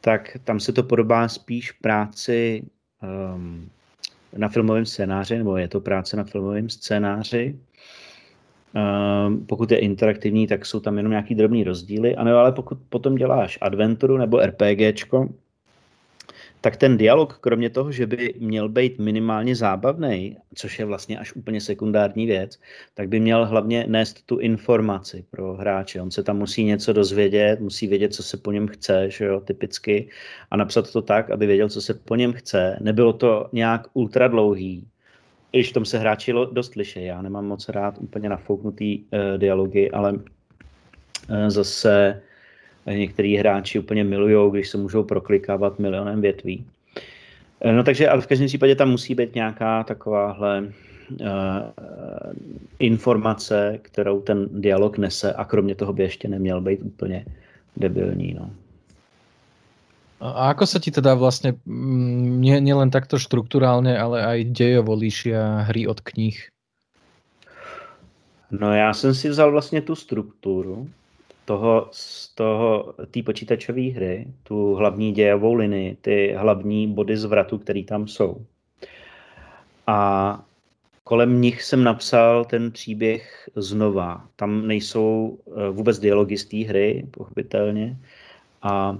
tak 0.00 0.36
tam 0.44 0.60
se 0.60 0.72
to 0.72 0.82
podobá 0.82 1.28
spíš 1.28 1.72
práci 1.72 2.62
um, 3.34 3.70
na 4.36 4.48
filmovém 4.48 4.86
scénáři, 4.86 5.38
nebo 5.38 5.56
je 5.56 5.68
to 5.68 5.80
práce 5.80 6.16
na 6.16 6.24
filmovém 6.24 6.68
scénáři, 6.68 7.58
pokud 9.46 9.70
je 9.70 9.78
interaktivní, 9.78 10.46
tak 10.46 10.66
jsou 10.66 10.80
tam 10.80 10.96
jenom 10.96 11.10
nějaký 11.10 11.34
drobný 11.34 11.64
rozdíly. 11.64 12.16
Ano, 12.16 12.36
ale 12.36 12.52
pokud 12.52 12.78
potom 12.88 13.14
děláš 13.14 13.58
adventuru 13.60 14.16
nebo 14.16 14.40
RPGčko, 14.40 15.28
tak 16.62 16.76
ten 16.76 16.96
dialog, 16.96 17.38
kromě 17.40 17.70
toho, 17.70 17.92
že 17.92 18.06
by 18.06 18.34
měl 18.38 18.68
být 18.68 18.98
minimálně 18.98 19.56
zábavný, 19.56 20.36
což 20.54 20.78
je 20.78 20.84
vlastně 20.84 21.18
až 21.18 21.32
úplně 21.32 21.60
sekundární 21.60 22.26
věc, 22.26 22.60
tak 22.94 23.08
by 23.08 23.20
měl 23.20 23.46
hlavně 23.46 23.84
nést 23.88 24.26
tu 24.26 24.38
informaci 24.38 25.24
pro 25.30 25.54
hráče. 25.54 26.00
On 26.00 26.10
se 26.10 26.22
tam 26.22 26.38
musí 26.38 26.64
něco 26.64 26.92
dozvědět, 26.92 27.60
musí 27.60 27.86
vědět, 27.86 28.14
co 28.14 28.22
se 28.22 28.36
po 28.36 28.52
něm 28.52 28.68
chce, 28.68 29.10
že 29.10 29.24
jo, 29.24 29.40
typicky, 29.40 30.08
a 30.50 30.56
napsat 30.56 30.92
to 30.92 31.02
tak, 31.02 31.30
aby 31.30 31.46
věděl, 31.46 31.68
co 31.68 31.80
se 31.80 31.94
po 31.94 32.16
něm 32.16 32.32
chce. 32.32 32.78
Nebylo 32.80 33.12
to 33.12 33.48
nějak 33.52 33.86
ultra 33.94 34.28
dlouhý, 34.28 34.86
když 35.52 35.70
v 35.70 35.72
tom 35.72 35.84
se 35.84 35.98
hráči 35.98 36.32
dost 36.52 36.74
liší. 36.74 37.04
Já 37.04 37.22
nemám 37.22 37.46
moc 37.46 37.68
rád 37.68 37.98
úplně 37.98 38.28
nafouknutý 38.28 38.98
uh, 38.98 39.38
dialogy, 39.38 39.90
ale 39.90 40.12
uh, 40.12 40.20
zase 41.48 42.22
některý 42.86 43.36
hráči 43.36 43.78
úplně 43.78 44.04
milují, 44.04 44.52
když 44.52 44.68
se 44.68 44.78
můžou 44.78 45.04
proklikávat 45.04 45.78
milionem 45.78 46.20
větví. 46.20 46.64
Uh, 47.64 47.72
no 47.72 47.82
takže, 47.82 48.08
ale 48.08 48.20
v 48.20 48.26
každém 48.26 48.46
případě 48.46 48.74
tam 48.74 48.90
musí 48.90 49.14
být 49.14 49.34
nějaká 49.34 49.84
takováhle 49.84 50.60
uh, 51.20 51.26
informace, 52.78 53.78
kterou 53.82 54.20
ten 54.20 54.48
dialog 54.52 54.98
nese 54.98 55.32
a 55.32 55.44
kromě 55.44 55.74
toho 55.74 55.92
by 55.92 56.02
ještě 56.02 56.28
neměl 56.28 56.60
být 56.60 56.80
úplně 56.82 57.24
debilní. 57.76 58.34
No. 58.34 58.50
A 60.22 60.54
ako 60.54 60.70
sa 60.70 60.78
ti 60.78 60.94
teda 60.94 61.18
vlastne 61.18 61.58
mm, 61.66 62.38
nie, 62.38 62.62
nie 62.62 62.74
len 62.78 62.94
takto 62.94 63.18
štruktúrálne, 63.18 63.98
ale 63.98 64.22
aj 64.22 64.38
dejovo 64.54 64.94
líšia 64.94 65.66
hry 65.66 65.90
od 65.90 65.98
knih? 65.98 66.38
No 68.50 68.74
já 68.74 68.94
jsem 68.94 69.14
si 69.14 69.28
vzal 69.28 69.50
vlastně 69.50 69.80
tu 69.80 69.96
strukturu 69.96 70.88
toho, 71.44 71.88
z 71.90 72.28
toho, 72.34 72.94
té 73.10 73.22
počítačové 73.22 73.90
hry, 73.90 74.26
tu 74.42 74.74
hlavní 74.74 75.12
dějovou 75.12 75.54
linii, 75.54 75.96
ty 76.00 76.34
hlavní 76.38 76.88
body 76.94 77.16
zvratu, 77.16 77.58
které 77.58 77.82
tam 77.82 78.08
jsou. 78.08 78.46
A 79.86 80.40
kolem 81.04 81.40
nich 81.40 81.62
jsem 81.62 81.84
napsal 81.84 82.44
ten 82.44 82.70
příběh 82.70 83.48
znova. 83.56 84.24
Tam 84.36 84.66
nejsou 84.66 85.38
eh, 85.46 85.70
vůbec 85.70 85.98
dialogy 85.98 86.38
z 86.38 86.44
té 86.44 86.56
hry, 86.56 87.06
pochopitelně. 87.10 87.96
A 88.62 88.98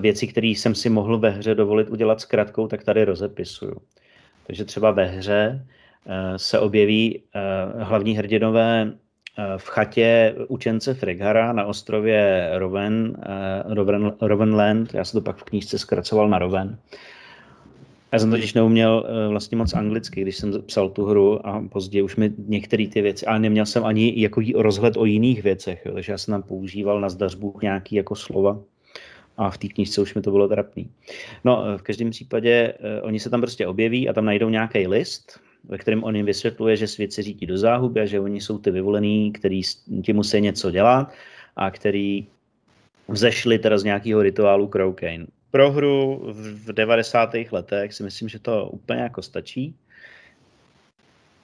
věci, 0.00 0.26
které 0.26 0.46
jsem 0.46 0.74
si 0.74 0.90
mohl 0.90 1.18
ve 1.18 1.30
hře 1.30 1.54
dovolit 1.54 1.90
udělat 1.90 2.20
zkratkou, 2.20 2.68
tak 2.68 2.84
tady 2.84 3.04
rozepisuju. 3.04 3.76
Takže 4.46 4.64
třeba 4.64 4.90
ve 4.90 5.04
hře 5.04 5.66
eh, 6.06 6.38
se 6.38 6.58
objeví 6.58 7.22
eh, 7.34 7.84
hlavní 7.84 8.16
hrdinové 8.16 8.92
v 9.56 9.68
chatě 9.68 10.34
učence 10.48 10.94
Freghara 10.94 11.52
na 11.52 11.64
ostrově 11.64 12.50
Roven, 12.54 13.16
Roven, 13.66 14.12
Rovenland. 14.20 14.94
Já 14.94 15.04
jsem 15.04 15.20
to 15.20 15.24
pak 15.24 15.36
v 15.36 15.44
knížce 15.44 15.78
zkracoval 15.78 16.28
na 16.28 16.38
Roven. 16.38 16.78
Já 18.12 18.18
jsem 18.18 18.30
totiž 18.30 18.54
neuměl 18.54 19.06
vlastně 19.28 19.56
moc 19.58 19.74
anglicky, 19.74 20.20
když 20.20 20.36
jsem 20.36 20.62
psal 20.62 20.90
tu 20.90 21.04
hru 21.04 21.46
a 21.46 21.64
později 21.72 22.02
už 22.02 22.16
mi 22.16 22.32
některé 22.46 22.86
ty 22.88 23.02
věci, 23.02 23.26
ale 23.26 23.38
neměl 23.38 23.66
jsem 23.66 23.84
ani 23.84 24.20
jako 24.20 24.42
rozhled 24.54 24.96
o 24.96 25.04
jiných 25.04 25.42
věcech, 25.42 25.82
jo, 25.86 25.94
takže 25.94 26.12
já 26.12 26.18
jsem 26.18 26.32
tam 26.32 26.42
používal 26.42 27.00
na 27.00 27.08
zdařbu 27.08 27.58
nějaký 27.62 27.96
jako 27.96 28.14
slova 28.14 28.58
a 29.36 29.50
v 29.50 29.58
té 29.58 29.68
knižce 29.68 30.00
už 30.00 30.14
mi 30.14 30.22
to 30.22 30.30
bylo 30.30 30.48
trapný. 30.48 30.90
No, 31.44 31.64
v 31.76 31.82
každém 31.82 32.10
případě 32.10 32.74
eh, 32.78 33.00
oni 33.00 33.20
se 33.20 33.30
tam 33.30 33.40
prostě 33.40 33.66
objeví 33.66 34.08
a 34.08 34.12
tam 34.12 34.24
najdou 34.24 34.48
nějaký 34.48 34.86
list, 34.86 35.40
ve 35.64 35.78
kterém 35.78 36.04
on 36.04 36.16
jim 36.16 36.26
vysvětluje, 36.26 36.76
že 36.76 36.86
svět 36.86 37.12
se 37.12 37.22
řídí 37.22 37.46
do 37.46 37.58
záhuby 37.58 38.00
a 38.00 38.06
že 38.06 38.20
oni 38.20 38.40
jsou 38.40 38.58
ty 38.58 38.70
vyvolení, 38.70 39.32
který 39.32 39.60
ti 40.02 40.12
musí 40.12 40.40
něco 40.40 40.70
dělat 40.70 41.12
a 41.56 41.70
který 41.70 42.26
vzešli 43.08 43.58
teda 43.58 43.78
z 43.78 43.84
nějakého 43.84 44.22
rituálu 44.22 44.68
Crowcane. 44.68 45.26
Pro 45.50 45.72
hru 45.72 46.22
v 46.32 46.72
90. 46.72 47.30
letech 47.50 47.94
si 47.94 48.02
myslím, 48.02 48.28
že 48.28 48.38
to 48.38 48.68
úplně 48.72 49.00
jako 49.00 49.22
stačí. 49.22 49.74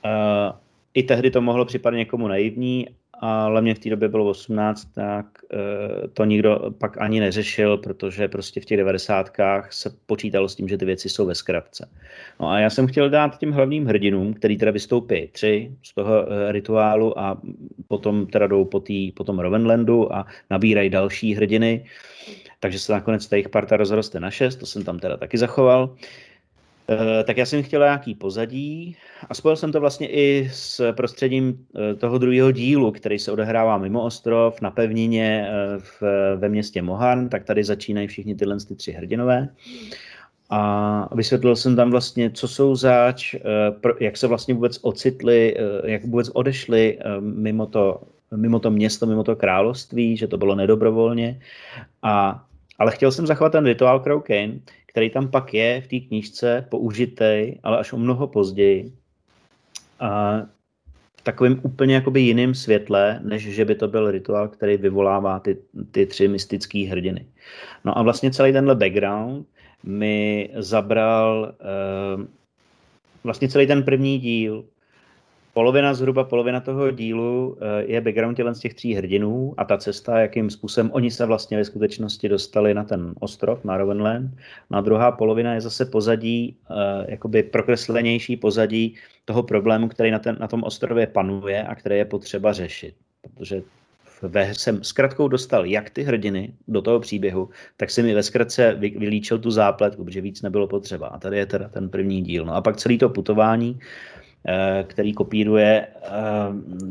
Uh, 0.04 0.56
I 0.94 1.02
tehdy 1.02 1.30
to 1.30 1.40
mohlo 1.40 1.64
připadat 1.64 1.96
někomu 1.96 2.28
naivní, 2.28 2.88
ale 3.20 3.62
mě 3.62 3.74
v 3.74 3.78
té 3.78 3.90
době 3.90 4.08
bylo 4.08 4.24
18, 4.24 4.84
tak 4.84 5.26
e, 5.52 6.08
to 6.08 6.24
nikdo 6.24 6.70
pak 6.78 7.00
ani 7.00 7.20
neřešil, 7.20 7.76
protože 7.76 8.28
prostě 8.28 8.60
v 8.60 8.64
těch 8.64 8.78
90. 8.78 9.30
se 9.70 9.90
počítalo 10.06 10.48
s 10.48 10.54
tím, 10.54 10.68
že 10.68 10.78
ty 10.78 10.84
věci 10.84 11.08
jsou 11.08 11.26
ve 11.26 11.34
zkratce. 11.34 11.88
No 12.40 12.50
a 12.50 12.58
já 12.58 12.70
jsem 12.70 12.86
chtěl 12.86 13.10
dát 13.10 13.38
těm 13.38 13.52
hlavním 13.52 13.86
hrdinům, 13.86 14.34
který 14.34 14.56
teda 14.56 14.70
vystoupí 14.70 15.28
tři 15.32 15.72
z 15.82 15.94
toho 15.94 16.32
e, 16.32 16.52
rituálu 16.52 17.18
a 17.18 17.40
potom 17.88 18.26
teda 18.26 18.46
jdou 18.46 18.64
po, 18.64 18.80
tý, 18.80 19.12
po 19.12 19.24
tom 19.24 19.38
Rovenlandu 19.38 20.14
a 20.14 20.26
nabírají 20.50 20.90
další 20.90 21.34
hrdiny, 21.34 21.84
takže 22.60 22.78
se 22.78 22.92
nakonec 22.92 23.26
ta 23.26 23.36
jejich 23.36 23.48
parta 23.48 23.76
rozroste 23.76 24.20
na 24.20 24.30
šest, 24.30 24.56
to 24.56 24.66
jsem 24.66 24.84
tam 24.84 24.98
teda 24.98 25.16
taky 25.16 25.38
zachoval. 25.38 25.96
Eh, 25.96 26.29
tak 27.24 27.36
já 27.36 27.46
jsem 27.46 27.62
chtěl 27.62 27.80
nějaký 27.80 28.14
pozadí 28.14 28.96
a 29.28 29.34
spojil 29.34 29.56
jsem 29.56 29.72
to 29.72 29.80
vlastně 29.80 30.08
i 30.08 30.50
s 30.52 30.92
prostředím 30.92 31.66
eh, 31.76 31.94
toho 31.94 32.18
druhého 32.18 32.50
dílu, 32.50 32.92
který 32.92 33.18
se 33.18 33.32
odehrává 33.32 33.78
mimo 33.78 34.02
ostrov, 34.02 34.60
na 34.60 34.70
pevnině 34.70 35.48
eh, 35.48 35.78
v, 35.78 36.02
ve 36.36 36.48
městě 36.48 36.82
Mohan, 36.82 37.28
tak 37.28 37.44
tady 37.44 37.64
začínají 37.64 38.06
všichni 38.06 38.34
tyhle 38.34 38.56
ty 38.68 38.74
tři 38.74 38.92
hrdinové. 38.92 39.48
a 40.50 41.14
vysvětlil 41.14 41.56
jsem 41.56 41.76
tam 41.76 41.90
vlastně, 41.90 42.30
co 42.30 42.48
jsou 42.48 42.74
zač, 42.74 43.34
eh, 43.34 43.40
jak 44.00 44.16
se 44.16 44.26
vlastně 44.26 44.54
vůbec 44.54 44.78
ocitli, 44.82 45.56
eh, 45.56 45.90
jak 45.90 46.04
vůbec 46.04 46.28
odešli 46.28 46.98
eh, 46.98 47.20
mimo 47.20 47.66
to, 47.66 48.00
mimo 48.36 48.58
to 48.58 48.70
město, 48.70 49.06
mimo 49.06 49.24
to 49.24 49.36
království, 49.36 50.16
že 50.16 50.26
to 50.26 50.38
bylo 50.38 50.54
nedobrovolně. 50.54 51.40
A, 52.02 52.44
ale 52.78 52.92
chtěl 52.92 53.12
jsem 53.12 53.26
zachovat 53.26 53.52
ten 53.52 53.64
rituál 53.66 54.00
Crow 54.00 54.22
Kane, 54.22 54.58
který 54.90 55.10
tam 55.10 55.30
pak 55.30 55.54
je 55.54 55.80
v 55.80 55.86
té 55.86 56.00
knížce 56.00 56.66
použitý, 56.70 57.54
ale 57.62 57.78
až 57.78 57.92
o 57.92 57.96
mnoho 57.96 58.26
později. 58.26 58.92
A 60.00 60.42
v 61.16 61.22
takovém 61.22 61.60
úplně 61.62 61.94
jakoby 61.94 62.20
jiném 62.20 62.54
světle, 62.54 63.20
než 63.22 63.42
že 63.42 63.64
by 63.64 63.74
to 63.74 63.88
byl 63.88 64.10
rituál, 64.10 64.48
který 64.48 64.76
vyvolává 64.76 65.38
ty, 65.38 65.56
ty 65.90 66.06
tři 66.06 66.28
mystické 66.28 66.78
hrdiny. 66.78 67.26
No 67.84 67.98
a 67.98 68.02
vlastně 68.02 68.30
celý 68.30 68.52
tenhle 68.52 68.74
background 68.74 69.46
mi 69.82 70.50
zabral 70.54 71.54
uh, 72.18 72.24
vlastně 73.24 73.48
celý 73.48 73.66
ten 73.66 73.82
první 73.82 74.18
díl. 74.18 74.64
Polovina, 75.52 75.94
zhruba 75.94 76.24
polovina 76.24 76.60
toho 76.60 76.90
dílu 76.90 77.48
uh, 77.48 77.56
je 77.86 78.00
background 78.00 78.36
tělen 78.36 78.54
z 78.54 78.60
těch 78.60 78.74
tří 78.74 78.94
hrdinů 78.94 79.54
a 79.56 79.64
ta 79.64 79.78
cesta, 79.78 80.18
jakým 80.18 80.50
způsobem 80.50 80.90
oni 80.92 81.10
se 81.10 81.26
vlastně 81.26 81.56
ve 81.56 81.64
skutečnosti 81.64 82.28
dostali 82.28 82.74
na 82.74 82.84
ten 82.84 83.14
ostrov, 83.20 83.64
na 83.64 83.76
Rovenland. 83.76 84.30
No 84.70 84.78
a 84.78 84.80
druhá 84.80 85.12
polovina 85.12 85.54
je 85.54 85.60
zase 85.60 85.84
pozadí, 85.84 86.56
uh, 86.70 86.76
jakoby 87.08 87.42
prokreslenější 87.42 88.36
pozadí 88.36 88.94
toho 89.24 89.42
problému, 89.42 89.88
který 89.88 90.10
na, 90.10 90.18
ten, 90.18 90.36
na 90.40 90.48
tom 90.48 90.62
ostrově 90.62 91.06
panuje 91.06 91.62
a 91.62 91.74
který 91.74 91.96
je 91.96 92.04
potřeba 92.04 92.52
řešit. 92.52 92.94
Protože 93.34 93.62
ve 94.22 94.44
hře 94.44 94.60
jsem 94.60 94.84
zkratkou 94.84 95.28
dostal 95.28 95.66
jak 95.66 95.90
ty 95.90 96.02
hrdiny 96.02 96.52
do 96.68 96.82
toho 96.82 97.00
příběhu, 97.00 97.48
tak 97.76 97.90
si 97.90 98.02
mi 98.02 98.14
ve 98.14 98.22
zkratce 98.22 98.74
vylíčil 98.78 99.38
tu 99.38 99.50
zápletku, 99.50 100.04
protože 100.04 100.20
víc 100.20 100.42
nebylo 100.42 100.66
potřeba. 100.66 101.06
A 101.06 101.18
tady 101.18 101.38
je 101.38 101.46
teda 101.46 101.68
ten 101.68 101.88
první 101.88 102.22
díl. 102.22 102.44
No 102.44 102.54
a 102.54 102.60
pak 102.60 102.76
celý 102.76 102.98
to 102.98 103.08
putování, 103.08 103.80
eh, 103.80 104.19
který 104.82 105.12
kopíruje 105.12 105.86
eh, 105.86 106.08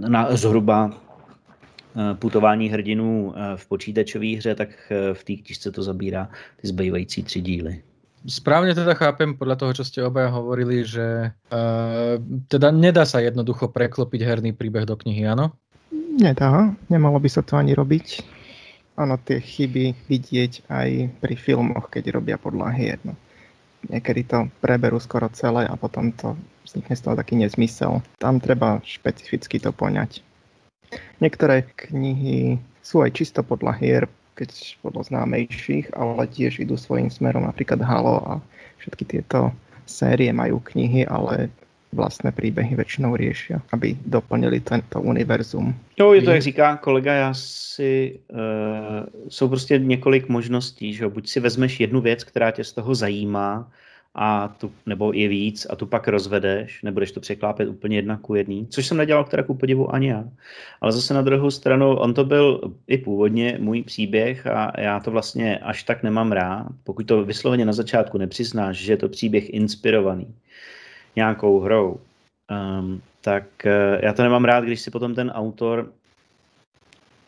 na 0.09 0.35
zhruba 0.35 0.91
eh, 0.91 2.15
putování 2.15 2.69
hrdinů 2.69 3.33
v 3.55 3.67
počítačové 3.67 4.37
hře, 4.37 4.55
tak 4.55 4.69
v 5.13 5.23
té 5.23 5.33
knižce 5.33 5.71
to 5.71 5.83
zabírá 5.83 6.29
ty 6.61 6.67
zbývající 6.67 7.23
tři 7.23 7.41
díly. 7.41 7.81
Správne 8.27 8.75
teda 8.75 8.99
chápem 8.99 9.31
podľa 9.31 9.55
toho, 9.55 9.71
čo 9.79 9.87
ste 9.87 10.03
obaja 10.03 10.27
hovorili, 10.27 10.83
že 10.83 11.31
uh, 11.31 12.19
teda 12.51 12.67
nedá 12.67 13.07
sa 13.07 13.23
jednoducho 13.23 13.71
preklopiť 13.71 14.21
herný 14.27 14.51
príbeh 14.51 14.83
do 14.83 14.99
knihy, 14.99 15.23
áno? 15.23 15.55
Nedá, 16.19 16.75
nemalo 16.91 17.15
by 17.15 17.29
sa 17.31 17.39
to 17.47 17.55
ani 17.55 17.71
robiť. 17.71 18.19
Áno, 18.99 19.15
tie 19.23 19.39
chyby 19.39 20.11
vidieť 20.11 20.67
aj 20.67 20.89
pri 21.23 21.35
filmoch, 21.39 21.87
keď 21.87 22.19
robia 22.19 22.35
podľa 22.35 22.67
hier. 22.75 22.99
No. 23.07 23.15
Niekedy 23.87 24.27
to 24.27 24.39
preberú 24.59 24.99
skoro 24.99 25.31
celé 25.31 25.63
a 25.63 25.73
potom 25.79 26.11
to 26.11 26.35
vznikne 26.67 26.95
z 26.99 27.01
toho 27.07 27.15
taký 27.15 27.39
nezmysel. 27.39 28.03
Tam 28.19 28.43
treba 28.43 28.83
špecificky 28.83 29.63
to 29.63 29.71
poňať. 29.71 30.19
Niektoré 31.23 31.63
knihy 31.87 32.59
sú 32.83 33.05
aj 33.05 33.15
čisto 33.15 33.39
podľa 33.45 33.73
hier, 33.79 34.03
keď 34.35 34.79
podľa 34.83 35.03
známejších, 35.13 35.95
ale 35.95 36.27
tiež 36.27 36.63
idú 36.63 36.75
svojím 36.75 37.11
smerom, 37.11 37.47
napríklad 37.47 37.79
Halo 37.83 38.19
a 38.23 38.33
všetky 38.83 39.03
tieto 39.05 39.51
série 39.87 40.31
majú 40.31 40.63
knihy, 40.63 41.07
ale 41.07 41.51
vlastné 41.93 42.31
příběhy 42.31 42.75
většinou 42.75 43.17
řeší, 43.17 43.53
aby 43.71 43.97
doplnili 44.05 44.59
tento 44.59 45.01
univerzum. 45.01 45.75
Jo, 45.99 46.13
je 46.13 46.21
to, 46.21 46.31
jak 46.31 46.41
říká 46.41 46.77
kolega, 46.77 47.13
já 47.13 47.33
si, 47.33 48.19
uh, 48.27 48.37
jsou 49.29 49.47
prostě 49.47 49.79
několik 49.79 50.29
možností, 50.29 50.93
že 50.93 51.07
buď 51.07 51.29
si 51.29 51.39
vezmeš 51.39 51.79
jednu 51.79 52.01
věc, 52.01 52.23
která 52.23 52.51
tě 52.51 52.63
z 52.63 52.73
toho 52.73 52.95
zajímá, 52.95 53.71
a 54.15 54.47
tu, 54.47 54.71
nebo 54.85 55.13
je 55.13 55.27
víc 55.27 55.67
a 55.69 55.75
tu 55.75 55.85
pak 55.85 56.07
rozvedeš, 56.07 56.83
nebudeš 56.83 57.11
to 57.11 57.19
překlápět 57.19 57.69
úplně 57.69 57.95
jedna 57.95 58.17
ku 58.17 58.35
jedný, 58.35 58.67
což 58.67 58.85
jsem 58.85 58.97
nedělal 58.97 59.23
která 59.23 59.43
ku 59.43 59.55
podivu 59.55 59.93
ani 59.93 60.07
já. 60.07 60.23
Ale 60.81 60.91
zase 60.91 61.13
na 61.13 61.21
druhou 61.21 61.51
stranu, 61.51 61.95
on 61.95 62.13
to 62.13 62.23
byl 62.25 62.61
i 62.87 62.97
původně 62.97 63.57
můj 63.59 63.83
příběh 63.83 64.47
a 64.47 64.81
já 64.81 64.99
to 64.99 65.11
vlastně 65.11 65.57
až 65.57 65.83
tak 65.83 66.03
nemám 66.03 66.31
rád, 66.31 66.67
pokud 66.83 67.05
to 67.05 67.25
vysloveně 67.25 67.65
na 67.65 67.73
začátku 67.73 68.17
nepřiznáš, 68.17 68.77
že 68.77 68.93
je 68.93 68.97
to 68.97 69.09
příběh 69.09 69.53
inspirovaný 69.53 70.35
nějakou 71.19 71.59
hrou, 71.59 71.99
um, 72.47 73.01
tak 73.21 73.43
uh, 73.65 73.99
já 74.03 74.13
to 74.13 74.23
nemám 74.23 74.45
rád, 74.45 74.63
když 74.63 74.81
si 74.81 74.91
potom 74.91 75.15
ten 75.15 75.29
autor 75.29 75.91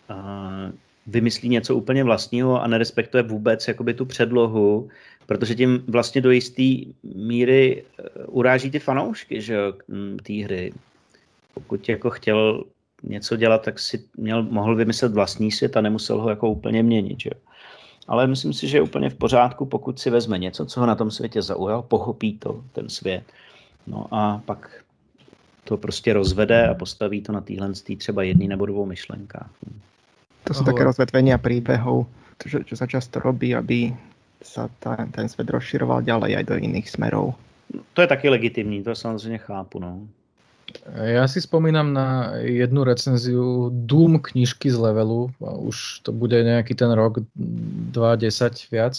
uh, 0.10 0.72
vymyslí 1.08 1.50
něco 1.50 1.76
úplně 1.76 2.04
vlastního 2.04 2.62
a 2.62 2.68
nerespektuje 2.68 3.24
vůbec 3.24 3.68
jakoby 3.68 3.94
tu 3.94 4.06
předlohu, 4.06 4.90
protože 5.28 5.56
tím 5.56 5.84
vlastně 5.88 6.22
do 6.22 6.32
jisté 6.32 6.88
míry 7.04 7.84
uh, 7.84 8.40
uráží 8.40 8.72
ty 8.72 8.80
fanoušky, 8.80 9.42
že 9.42 9.54
jo, 9.54 9.74
té 10.24 10.34
hry. 10.34 10.72
Pokud 11.54 11.90
jako 11.90 12.10
chtěl 12.10 12.64
něco 13.04 13.36
dělat, 13.36 13.62
tak 13.62 13.80
si 13.80 14.04
měl, 14.18 14.44
mohl 14.44 14.76
vymyslet 14.76 15.12
vlastní 15.12 15.52
svět 15.52 15.78
a 15.78 15.82
nemusel 15.82 16.22
ho 16.22 16.30
jako 16.30 16.50
úplně 16.50 16.84
měnit, 16.84 17.20
že. 17.20 17.30
Ale 18.08 18.28
myslím 18.28 18.54
si, 18.54 18.68
že 18.68 18.78
je 18.78 18.82
úplně 18.82 19.10
v 19.10 19.16
pořádku, 19.16 19.66
pokud 19.66 20.00
si 20.00 20.10
vezme 20.10 20.38
něco, 20.38 20.66
co 20.66 20.80
ho 20.80 20.86
na 20.86 20.96
tom 20.96 21.12
světě 21.12 21.42
zaujal, 21.42 21.82
pochopí 21.82 22.38
to, 22.40 22.64
ten 22.72 22.90
svět 22.90 23.24
No 23.88 24.08
a 24.12 24.42
pak 24.46 24.70
to 25.64 25.78
prostě 25.78 26.14
rozvede 26.14 26.68
a 26.68 26.74
postaví 26.74 27.22
to 27.22 27.32
na 27.32 27.42
téhle 27.42 27.74
třeba 27.98 28.24
jedný 28.24 28.48
nebo 28.48 28.66
dvou 28.66 28.86
myšlenkách. 28.86 29.50
To 30.44 30.54
jsou 30.54 30.64
také 30.64 30.84
rozvetvenia 30.84 31.38
príbehov, 31.38 32.10
čo, 32.50 32.66
čo 32.66 32.74
sa 32.74 32.90
často 32.90 33.22
robí, 33.22 33.54
aby 33.54 33.94
sa 34.42 34.70
ta, 34.82 34.98
ten 35.14 35.30
svět 35.30 35.54
rozširoval 35.54 36.02
ďalej 36.02 36.42
aj 36.42 36.44
do 36.44 36.56
jiných 36.58 36.90
smerov. 36.90 37.38
To 37.94 38.02
je 38.02 38.08
taky 38.08 38.30
legitimní, 38.30 38.84
to 38.84 38.96
samozřejmě 38.96 39.38
chápu. 39.38 39.80
No. 39.80 40.02
Ja 40.96 41.28
si 41.28 41.44
spomínam 41.44 41.94
na 41.94 42.32
jednu 42.42 42.84
recenziu 42.84 43.70
Doom 43.70 44.20
knižky 44.20 44.72
z 44.72 44.78
levelu, 44.80 45.32
už 45.40 46.00
to 46.00 46.16
bude 46.16 46.44
nejaký 46.44 46.76
ten 46.76 46.92
rok 46.92 47.20
2.10 47.36 48.72
viac, 48.72 48.96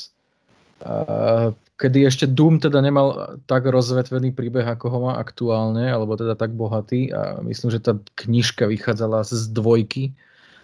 kedy 1.82 2.06
ešte 2.06 2.30
Doom 2.30 2.62
teda 2.62 2.78
nemal 2.78 3.34
tak 3.50 3.66
rozvetvený 3.66 4.30
príbeh, 4.38 4.62
ako 4.62 4.86
ho 4.86 4.98
má 5.10 5.12
aktuálne, 5.18 5.90
alebo 5.90 6.14
teda 6.14 6.38
tak 6.38 6.54
bohatý 6.54 7.10
a 7.10 7.42
myslím, 7.42 7.74
že 7.74 7.82
tá 7.82 7.98
knižka 8.14 8.70
vychádzala 8.70 9.26
z 9.26 9.50
dvojky 9.50 10.14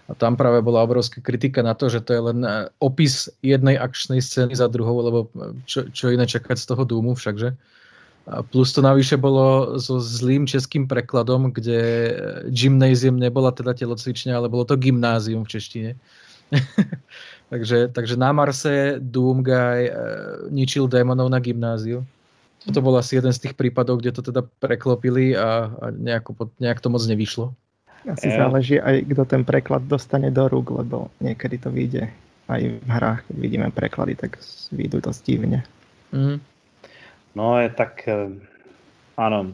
a 0.09 0.14
tam 0.14 0.38
práve 0.38 0.62
bola 0.62 0.87
obrovská 0.87 1.18
kritika 1.20 1.61
na 1.61 1.74
to, 1.74 1.90
že 1.90 2.00
to 2.00 2.16
je 2.16 2.22
len 2.22 2.38
e, 2.40 2.70
opis 2.81 3.28
jednej 3.44 3.76
akčnej 3.76 4.24
scény 4.24 4.57
za 4.57 4.70
druhou, 4.70 5.04
lebo 5.04 5.18
e, 5.35 5.59
čo, 5.68 5.90
čo 5.92 6.09
iné 6.09 6.24
čakať 6.24 6.57
z 6.57 6.68
toho 6.70 6.87
Doomu 6.87 7.12
všakže. 7.12 7.52
A 8.28 8.40
plus 8.40 8.72
to 8.72 8.81
navyše 8.81 9.20
bolo 9.20 9.76
so 9.76 10.00
zlým 10.00 10.48
českým 10.48 10.88
prekladom, 10.88 11.52
kde 11.52 11.81
e, 11.81 12.12
gymnázium 12.48 13.20
nebola 13.20 13.52
teda 13.52 13.76
telocvičňa, 13.76 14.33
ale 14.33 14.48
bolo 14.48 14.64
to 14.64 14.81
gymnázium 14.81 15.44
v 15.44 15.52
češtine. 15.52 15.90
takže, 17.48 17.88
takže 17.92 18.14
na 18.16 18.32
Marse 18.32 19.00
Doomguy 19.00 19.88
uh, 19.88 19.94
ničil 20.52 20.88
démonov 20.88 21.28
na 21.32 21.40
gymnáziu. 21.40 22.04
To 22.68 22.80
bol 22.84 23.00
asi 23.00 23.16
jeden 23.16 23.32
z 23.32 23.48
tých 23.48 23.54
prípadov, 23.56 24.02
kde 24.02 24.12
to 24.12 24.20
teda 24.20 24.44
preklopili 24.61 25.32
a, 25.32 25.72
a 25.72 25.87
nejako, 25.88 26.52
nejak 26.61 26.84
to 26.84 26.92
moc 26.92 27.00
nevyšlo. 27.06 27.54
Asi 28.04 28.28
yeah. 28.28 28.38
záleží 28.44 28.76
aj, 28.78 29.08
kdo 29.08 29.22
ten 29.24 29.42
preklad 29.42 29.82
dostane 29.88 30.30
do 30.30 30.46
rúk, 30.46 30.70
lebo 30.70 31.08
niekedy 31.18 31.56
to 31.58 31.72
vyjde 31.72 32.12
aj 32.48 32.61
v 32.80 32.88
hrách, 32.88 33.20
keď 33.28 33.37
vidíme 33.37 33.68
preklady, 33.68 34.16
tak 34.16 34.40
vyjdú 34.72 35.04
to 35.04 35.12
divne. 35.24 35.61
Mm. 36.12 36.40
No, 37.37 37.61
je 37.61 37.68
tak, 37.70 38.08
eh, 38.08 38.32
ano, 39.16 39.52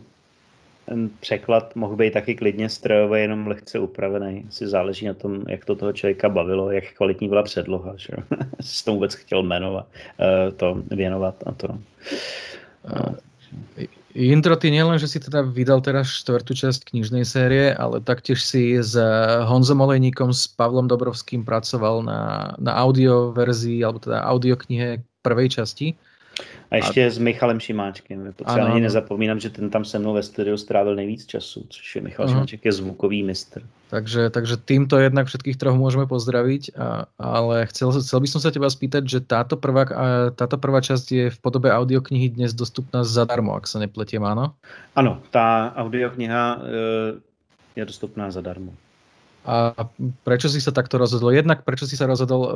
ten 0.86 1.10
překlad 1.20 1.76
mohl 1.76 1.96
být 1.96 2.12
taky 2.12 2.34
klidně 2.34 2.68
strojový, 2.68 3.20
jenom 3.20 3.46
lehce 3.46 3.78
upravený. 3.78 4.46
Si 4.50 4.66
záleží 4.66 5.06
na 5.06 5.14
tom, 5.14 5.42
jak 5.48 5.64
to 5.64 5.76
toho 5.76 5.92
člověka 5.92 6.28
bavilo, 6.28 6.70
jak 6.70 6.84
kvalitní 6.92 7.28
byla 7.28 7.42
předloha, 7.42 7.92
že 7.96 8.12
si 8.60 8.84
to 8.84 8.92
vůbec 8.92 9.14
chtěl 9.14 9.42
jmenovat, 9.42 9.86
eh, 10.20 10.52
to 10.52 10.82
věnovat 10.90 11.34
a 11.46 11.52
to. 11.52 11.68
No. 11.68 13.16
Intro, 14.14 14.54
ty 14.54 14.70
nielen, 14.70 14.94
že 14.94 15.10
si 15.10 15.18
teda 15.18 15.42
vydal 15.42 15.82
teraz 15.82 16.06
štvrtú 16.06 16.54
časť 16.54 16.86
knižnej 16.86 17.26
série, 17.26 17.74
ale 17.74 17.98
taktiež 17.98 18.46
si 18.46 18.78
s 18.78 18.94
Honzom 19.42 19.82
Olejníkom, 19.82 20.30
s 20.30 20.46
Pavlom 20.46 20.86
Dobrovským 20.86 21.42
pracoval 21.42 22.06
na, 22.06 22.54
na 22.62 22.78
audio 22.78 23.34
verzii, 23.34 23.82
alebo 23.82 23.98
teda 23.98 24.22
audioknihe 24.22 25.02
prvej 25.26 25.58
časti. 25.58 25.98
A 26.70 26.76
ještě 26.76 27.06
a... 27.06 27.10
s 27.10 27.18
Michalem 27.18 27.60
Šimáčkem. 27.60 28.32
Potřeba 28.36 28.66
ani 28.66 28.80
nezapomínám, 28.80 29.40
že 29.40 29.50
ten 29.50 29.70
tam 29.70 29.84
se 29.84 29.98
mnou 29.98 30.14
ve 30.14 30.22
studiu 30.22 30.56
strávil 30.56 30.94
nejvíc 30.94 31.26
času, 31.26 31.66
což 31.68 31.96
je 31.96 32.02
Michal 32.02 32.26
uh-huh. 32.26 32.30
Šimáček, 32.30 32.64
je 32.64 32.72
zvukový 32.72 33.22
mistr. 33.22 33.62
Takže, 33.90 34.30
takže 34.30 34.56
týmto 34.56 34.98
jednak 34.98 35.30
všetkých 35.30 35.54
troch 35.54 35.78
môžeme 35.78 36.10
pozdraviť, 36.10 36.74
a, 36.74 37.06
ale 37.14 37.62
chcel, 37.70 37.94
chcel 37.94 38.18
by 38.18 38.26
som 38.26 38.40
sa 38.42 38.50
teba 38.50 38.66
spýtať, 38.66 39.06
že 39.06 39.22
táto 39.22 39.54
prvá, 39.54 39.86
táto 40.34 40.58
prvá 40.58 40.82
časť 40.82 41.06
je 41.14 41.26
v 41.30 41.38
podobe 41.38 41.70
audioknihy 41.70 42.34
dnes 42.34 42.58
dostupná 42.58 43.06
zadarmo, 43.06 43.54
ak 43.54 43.70
sa 43.70 43.78
nepletiem, 43.78 44.26
áno? 44.26 44.58
Ano, 44.98 45.22
tá 45.30 45.70
audiokniha 45.78 46.42
e, 46.42 46.58
je 47.78 47.84
dostupná 47.86 48.34
zadarmo. 48.34 48.74
A 49.44 49.84
prečo 50.24 50.48
si 50.48 50.56
sa 50.56 50.72
takto 50.72 50.96
rozhodol? 50.96 51.36
Jednak 51.36 51.68
prečo 51.68 51.84
si 51.84 52.00
sa 52.00 52.08
rozhodol 52.08 52.40
uh, 52.40 52.52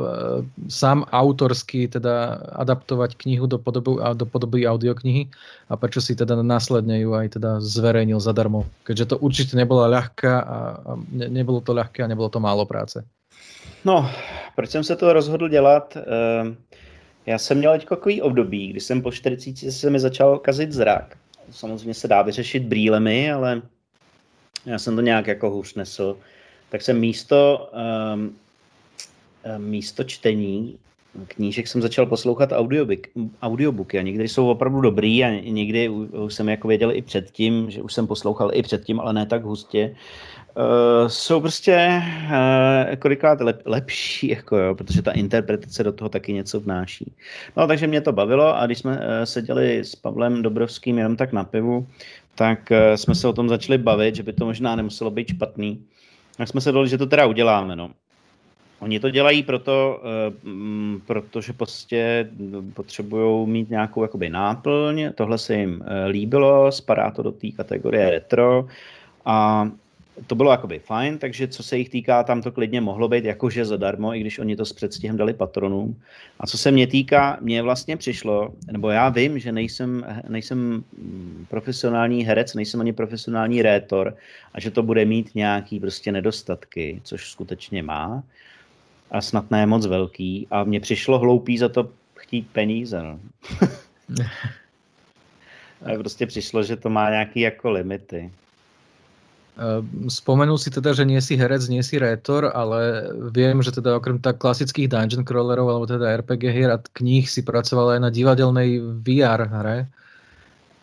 sám 0.73 1.05
autorsky 1.13 1.85
teda 1.85 2.41
adaptovať 2.57 3.21
knihu 3.21 3.45
do 3.45 3.61
podoby, 3.61 4.01
do 4.17 4.25
podoby 4.25 4.65
audioknihy 4.65 5.29
a 5.69 5.77
prečo 5.77 6.01
si 6.01 6.17
teda 6.17 6.41
následne 6.41 6.97
ju 7.05 7.13
aj 7.13 7.37
teda 7.37 7.61
zverejnil 7.61 8.17
zadarmo? 8.25 8.65
Keďže 8.89 9.13
to 9.13 9.17
určite 9.21 9.53
nebola 9.53 9.85
ľahká 9.85 10.33
a, 10.41 10.59
a 10.81 10.91
ne, 11.13 11.29
nebolo 11.29 11.61
to 11.61 11.77
ľahké 11.77 12.09
a 12.09 12.11
nebolo 12.11 12.33
to 12.33 12.41
málo 12.41 12.65
práce. 12.65 13.05
No, 13.85 14.11
proč 14.57 14.71
jsem 14.71 14.85
se 14.85 14.97
to 14.97 15.13
rozhodl 15.13 15.49
dělat? 15.49 15.97
Uh, 15.97 16.57
já 17.27 17.39
jsem 17.39 17.59
měl 17.59 17.73
teď 17.73 17.89
takový 17.89 18.23
období, 18.23 18.69
kdy 18.69 18.81
jsem 18.81 19.03
po 19.03 19.13
40 19.13 19.73
se 19.73 19.91
mi 19.91 20.01
začal 20.01 20.39
kazit 20.39 20.73
zrak. 20.73 21.17
Samozřejmě 21.51 21.95
se 21.95 22.09
dá 22.09 22.23
vyřešit 22.23 22.63
brýlemi, 22.63 23.33
ale 23.33 23.63
já 24.67 24.79
jsem 24.79 24.97
to 24.97 25.03
nějak 25.03 25.27
jako 25.27 25.51
hůř 25.51 25.75
nesl 25.75 26.17
tak 26.71 26.83
jsem 26.83 26.99
místo, 26.99 27.71
um, 28.17 28.37
místo 29.59 30.05
čtení 30.05 30.79
knížek 31.27 31.69
jsem 31.69 31.83
začal 31.83 32.07
poslouchat 32.07 32.53
audiobook, 32.53 32.99
audiobooky 33.43 33.99
a 33.99 34.03
někdy 34.03 34.29
jsou 34.29 34.49
opravdu 34.49 34.81
dobrý 34.81 35.25
a 35.25 35.41
někdy 35.41 35.89
už 35.89 36.35
jsem 36.35 36.49
jako 36.49 36.69
věděl 36.69 36.93
i 36.93 37.03
předtím, 37.03 37.71
že 37.71 37.83
už 37.83 37.93
jsem 37.93 38.07
poslouchal 38.07 38.51
i 38.55 38.63
předtím, 38.63 39.01
ale 39.01 39.13
ne 39.13 39.27
tak 39.27 39.43
hustě. 39.43 39.97
Uh, 40.57 41.09
jsou 41.09 41.41
prostě 41.41 42.03
uh, 42.25 42.97
kolikrát 42.97 43.41
lep, 43.41 43.63
lepší, 43.65 44.29
jako 44.29 44.57
jo, 44.57 44.75
protože 44.75 45.03
ta 45.03 45.13
interpretace 45.13 45.85
do 45.85 45.93
toho 45.93 46.09
taky 46.09 46.33
něco 46.33 46.61
vnáší. 46.61 47.13
No 47.57 47.67
takže 47.67 47.87
mě 47.87 48.01
to 48.01 48.13
bavilo 48.13 48.57
a 48.57 48.67
když 48.67 48.79
jsme 48.79 48.93
uh, 48.93 49.03
seděli 49.25 49.79
s 49.79 49.97
Pavlem 49.97 50.43
Dobrovským 50.43 50.99
jenom 50.99 51.17
tak 51.17 51.33
na 51.33 51.45
pivu, 51.45 51.87
tak 52.35 52.71
uh, 52.71 52.97
jsme 52.97 53.15
se 53.15 53.29
o 53.29 53.33
tom 53.33 53.49
začali 53.49 53.79
bavit, 53.79 54.15
že 54.15 54.23
by 54.23 54.33
to 54.33 54.45
možná 54.45 54.77
nemuselo 54.77 55.11
být 55.11 55.29
špatný 55.29 55.85
tak 56.39 56.49
jsme 56.49 56.61
se 56.61 56.73
dali, 56.73 56.89
že 56.89 56.99
to 56.99 57.07
teda 57.07 57.27
uděláme. 57.27 57.77
No. 57.77 57.91
Oni 58.81 59.01
to 59.01 59.11
dělají 59.11 59.43
proto, 59.43 60.01
uh, 60.01 61.01
protože 61.07 61.53
prostě 61.53 62.31
potřebují 62.75 63.49
mít 63.49 63.71
nějakou 63.71 64.03
jakoby 64.03 64.31
náplň, 64.31 65.13
tohle 65.15 65.39
se 65.39 65.55
jim 65.55 65.81
uh, 65.81 65.87
líbilo, 66.11 66.73
spadá 66.73 67.11
to 67.11 67.23
do 67.23 67.33
té 67.33 67.51
kategorie 67.51 68.11
retro 68.11 68.67
a 69.25 69.69
to 70.27 70.35
bylo 70.35 70.51
jakoby 70.51 70.79
fajn, 70.79 71.19
takže 71.19 71.49
co 71.49 71.63
se 71.63 71.79
jich 71.79 71.89
týká, 71.89 72.23
tam 72.23 72.43
to 72.43 72.53
klidně 72.53 72.81
mohlo 72.81 73.09
být 73.09 73.25
jakože 73.25 73.65
zadarmo, 73.65 74.15
i 74.15 74.21
když 74.21 74.39
oni 74.39 74.57
to 74.57 74.65
s 74.65 74.73
předstihem 74.73 75.17
dali 75.17 75.35
patronům. 75.35 76.01
A 76.41 76.47
co 76.47 76.59
se 76.59 76.71
mě 76.71 76.87
týká, 76.87 77.39
mně 77.41 77.63
vlastně 77.63 77.97
přišlo, 77.97 78.55
nebo 78.73 78.91
já 78.91 79.09
vím, 79.09 79.39
že 79.39 79.53
nejsem, 79.53 80.07
nejsem 80.29 80.85
profesionální 81.49 82.25
herec, 82.25 82.55
nejsem 82.55 82.81
ani 82.81 82.93
profesionální 82.93 83.63
rétor 83.63 84.17
a 84.55 84.61
že 84.61 84.71
to 84.71 84.83
bude 84.83 85.05
mít 85.05 85.35
nějaký 85.35 85.81
prostě 85.81 86.13
nedostatky, 86.13 87.01
což 87.05 87.31
skutečně 87.31 87.83
má 87.83 88.23
a 89.11 89.21
snad 89.21 89.51
ne 89.51 89.67
moc 89.67 89.87
velký 89.87 90.47
a 90.51 90.65
mně 90.65 90.81
přišlo 90.81 91.19
hloupý 91.19 91.59
za 91.59 91.69
to 91.69 91.89
chtít 92.15 92.49
peníze. 92.53 93.03
No. 93.03 93.19
a 95.85 95.99
prostě 95.99 96.27
přišlo, 96.27 96.63
že 96.63 96.77
to 96.77 96.91
má 96.91 97.11
nějaký 97.11 97.41
jako 97.41 97.71
limity. 97.71 98.33
Spomenul 100.07 100.55
si 100.55 100.71
teda, 100.71 100.95
že 100.95 101.03
nie 101.03 101.19
si 101.19 101.35
herec, 101.35 101.67
nie 101.67 101.83
si 101.83 101.99
rétor, 101.99 102.47
ale 102.55 103.11
viem, 103.35 103.59
že 103.59 103.75
teda 103.75 103.99
okrem 103.99 104.23
tak 104.23 104.39
klasických 104.39 104.87
dungeon 104.87 105.27
crawlerov 105.27 105.67
alebo 105.67 105.87
teda 105.91 106.15
RPG 106.23 106.45
hier 106.55 106.71
a 106.71 106.79
kníh 106.79 107.27
si 107.27 107.43
pracoval 107.43 107.99
aj 107.99 108.01
na 108.07 108.11
divadelnej 108.15 108.79
VR 109.03 109.51
hre, 109.51 109.79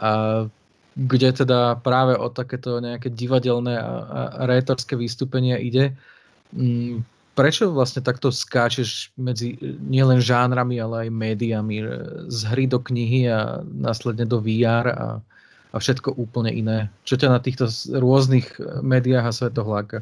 a 0.04 0.12
kde 0.96 1.30
teda 1.32 1.80
práve 1.80 2.20
o 2.20 2.28
takéto 2.28 2.84
nejaké 2.84 3.12
divadelné 3.12 3.80
a, 3.80 3.92
a 4.28 4.42
rétorské 4.44 5.00
vystúpenia 5.00 5.56
ide. 5.56 5.96
Mm, 6.52 7.04
prečo 7.36 7.72
vlastne 7.72 8.04
takto 8.04 8.32
skáčeš 8.32 9.16
medzi 9.16 9.56
nielen 9.88 10.20
žánrami, 10.20 10.80
ale 10.84 11.08
aj 11.08 11.16
médiami 11.16 11.78
z 12.28 12.40
hry 12.48 12.68
do 12.68 12.80
knihy 12.84 13.28
a 13.32 13.60
následne 13.64 14.28
do 14.28 14.44
VR 14.44 14.88
a, 14.92 15.08
a 15.76 15.78
všetko 15.80 16.16
úplne 16.16 16.56
iné. 16.56 16.88
Čo 17.04 17.20
ťa 17.20 17.36
na 17.36 17.44
týchto 17.44 17.68
různých 17.92 18.48
eh, 18.56 18.80
médiách 18.80 19.26
a 19.28 19.36
svetoch 19.36 19.68
láka? 19.68 20.00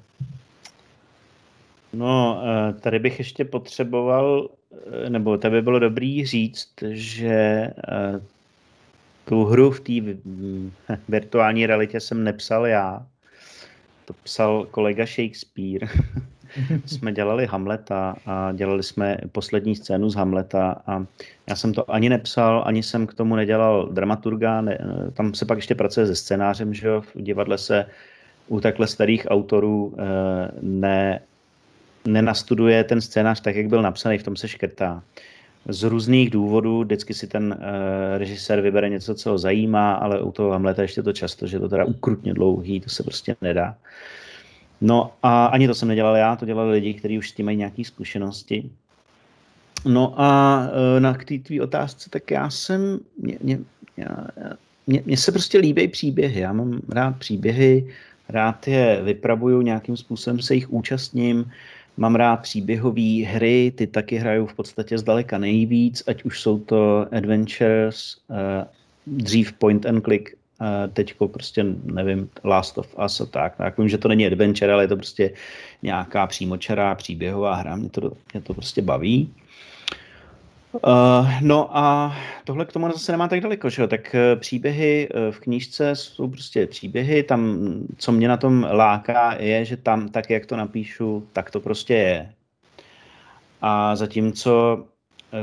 No, 1.93 2.41
eh, 2.41 2.73
tady 2.73 2.99
bych 2.99 3.19
ještě 3.19 3.45
potřeboval, 3.45 4.49
eh, 5.05 5.09
nebo 5.09 5.37
tady 5.37 5.51
by 5.51 5.61
bylo 5.61 5.79
dobrý 5.79 6.25
říct, 6.25 6.69
že 6.89 7.69
tu 9.25 9.45
hru 9.45 9.71
v 9.71 9.79
té 9.79 9.93
virtuální 11.09 11.65
realitě 11.65 11.99
jsem 11.99 12.23
nepsal 12.23 12.67
já. 12.67 13.05
To 14.05 14.13
psal 14.23 14.67
kolega 14.71 15.05
Shakespeare. 15.05 15.89
jsme 16.85 17.11
dělali 17.11 17.45
Hamleta 17.45 18.15
a 18.25 18.51
dělali 18.51 18.83
jsme 18.83 19.17
poslední 19.31 19.75
scénu 19.75 20.09
z 20.09 20.15
Hamleta 20.15 20.81
a 20.87 21.05
já 21.47 21.55
jsem 21.55 21.73
to 21.73 21.91
ani 21.91 22.09
nepsal, 22.09 22.63
ani 22.65 22.83
jsem 22.83 23.07
k 23.07 23.13
tomu 23.13 23.35
nedělal 23.35 23.89
dramaturga, 23.91 24.61
ne, 24.61 24.77
tam 25.13 25.33
se 25.33 25.45
pak 25.45 25.57
ještě 25.57 25.75
pracuje 25.75 26.07
se 26.07 26.15
scénářem, 26.15 26.73
že 26.73 26.87
jo, 26.87 27.01
v 27.01 27.21
divadle 27.21 27.57
se 27.57 27.85
u 28.47 28.59
takhle 28.59 28.87
starých 28.87 29.27
autorů 29.29 29.95
eh, 29.97 30.51
ne, 30.61 31.19
nenastuduje 32.05 32.83
ten 32.83 33.01
scénář 33.01 33.41
tak, 33.41 33.55
jak 33.55 33.67
byl 33.67 33.81
napsaný, 33.81 34.17
v 34.17 34.23
tom 34.23 34.35
se 34.35 34.47
škrtá. 34.47 35.03
Z 35.67 35.83
různých 35.83 36.29
důvodů 36.29 36.83
vždycky 36.83 37.13
si 37.13 37.27
ten 37.27 37.55
uh, 37.59 38.17
režisér 38.17 38.61
vybere 38.61 38.89
něco, 38.89 39.15
co 39.15 39.29
ho 39.29 39.37
zajímá, 39.37 39.93
ale 39.93 40.21
u 40.21 40.31
toho 40.31 40.51
Hamleta 40.51 40.81
ještě 40.81 41.03
to 41.03 41.13
často, 41.13 41.47
že 41.47 41.59
to 41.59 41.69
teda 41.69 41.85
ukrutně 41.85 42.33
dlouhý, 42.33 42.79
to 42.79 42.89
se 42.89 43.03
prostě 43.03 43.35
nedá. 43.41 43.75
No 44.83 45.11
a 45.23 45.45
ani 45.45 45.67
to 45.67 45.75
jsem 45.75 45.87
nedělal 45.87 46.15
já, 46.15 46.35
to 46.35 46.45
dělali 46.45 46.71
lidi, 46.71 46.93
kteří 46.93 47.17
už 47.17 47.29
s 47.29 47.33
tím 47.33 47.45
mají 47.45 47.57
nějaké 47.57 47.83
zkušenosti. 47.83 48.69
No 49.85 50.13
a 50.17 50.61
e, 50.97 50.99
na 50.99 51.13
k 51.13 51.25
té 51.25 51.37
tvý 51.37 51.61
otázce, 51.61 52.09
tak 52.09 52.31
já 52.31 52.49
jsem, 52.49 52.99
mě, 53.41 55.01
mě 55.05 55.17
se 55.17 55.31
prostě 55.31 55.57
líbí 55.57 55.87
příběhy, 55.87 56.39
já 56.39 56.53
mám 56.53 56.81
rád 56.89 57.15
příběhy, 57.17 57.87
rád 58.29 58.67
je 58.67 59.01
vypravuju, 59.03 59.61
nějakým 59.61 59.97
způsobem 59.97 60.39
se 60.39 60.55
jich 60.55 60.73
účastním, 60.73 61.51
mám 61.97 62.15
rád 62.15 62.37
příběhové 62.37 63.25
hry, 63.25 63.73
ty 63.75 63.87
taky 63.87 64.15
hraju 64.15 64.45
v 64.45 64.53
podstatě 64.53 64.97
zdaleka 64.97 65.37
nejvíc, 65.37 66.03
ať 66.07 66.23
už 66.23 66.41
jsou 66.41 66.59
to 66.59 67.07
adventures, 67.11 68.17
e, 68.29 68.65
dřív 69.07 69.53
point 69.53 69.85
and 69.85 70.03
click 70.03 70.42
teď 70.93 71.13
prostě, 71.27 71.65
nevím, 71.83 72.29
Last 72.43 72.77
of 72.77 72.95
Us 73.05 73.21
a 73.21 73.25
tak. 73.25 73.55
tak 73.55 73.77
vím, 73.77 73.89
že 73.89 73.97
to 73.97 74.07
není 74.07 74.27
adventure, 74.27 74.73
ale 74.73 74.83
je 74.83 74.87
to 74.87 74.95
prostě 74.95 75.33
nějaká 75.81 76.27
přímočará 76.27 76.95
příběhová 76.95 77.55
hra. 77.55 77.75
Mě 77.75 77.89
to, 77.89 78.11
mě 78.33 78.41
to 78.41 78.53
prostě 78.53 78.81
baví. 78.81 79.33
Uh, 80.73 81.31
no 81.41 81.77
a 81.77 82.15
tohle 82.43 82.65
k 82.65 82.71
tomu 82.71 82.91
zase 82.91 83.11
nemá 83.11 83.27
tak 83.27 83.41
daleko, 83.41 83.69
že 83.69 83.81
jo? 83.81 83.87
Tak 83.87 84.15
uh, 84.15 84.39
příběhy 84.39 85.09
uh, 85.09 85.33
v 85.33 85.39
knížce 85.39 85.95
jsou 85.95 86.27
prostě 86.27 86.67
příběhy, 86.67 87.23
tam, 87.23 87.57
co 87.97 88.11
mě 88.11 88.27
na 88.27 88.37
tom 88.37 88.67
láká, 88.71 89.35
je, 89.39 89.65
že 89.65 89.77
tam 89.77 90.09
tak, 90.09 90.29
jak 90.29 90.45
to 90.45 90.57
napíšu, 90.57 91.27
tak 91.33 91.51
to 91.51 91.59
prostě 91.59 91.93
je. 91.93 92.33
A 93.61 93.95
zatímco 93.95 94.83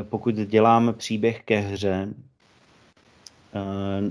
pokud 0.03 0.35
dělám 0.35 0.95
příběh 0.99 1.43
ke 1.45 1.59
hře, 1.59 2.09
Eh, 2.09 2.30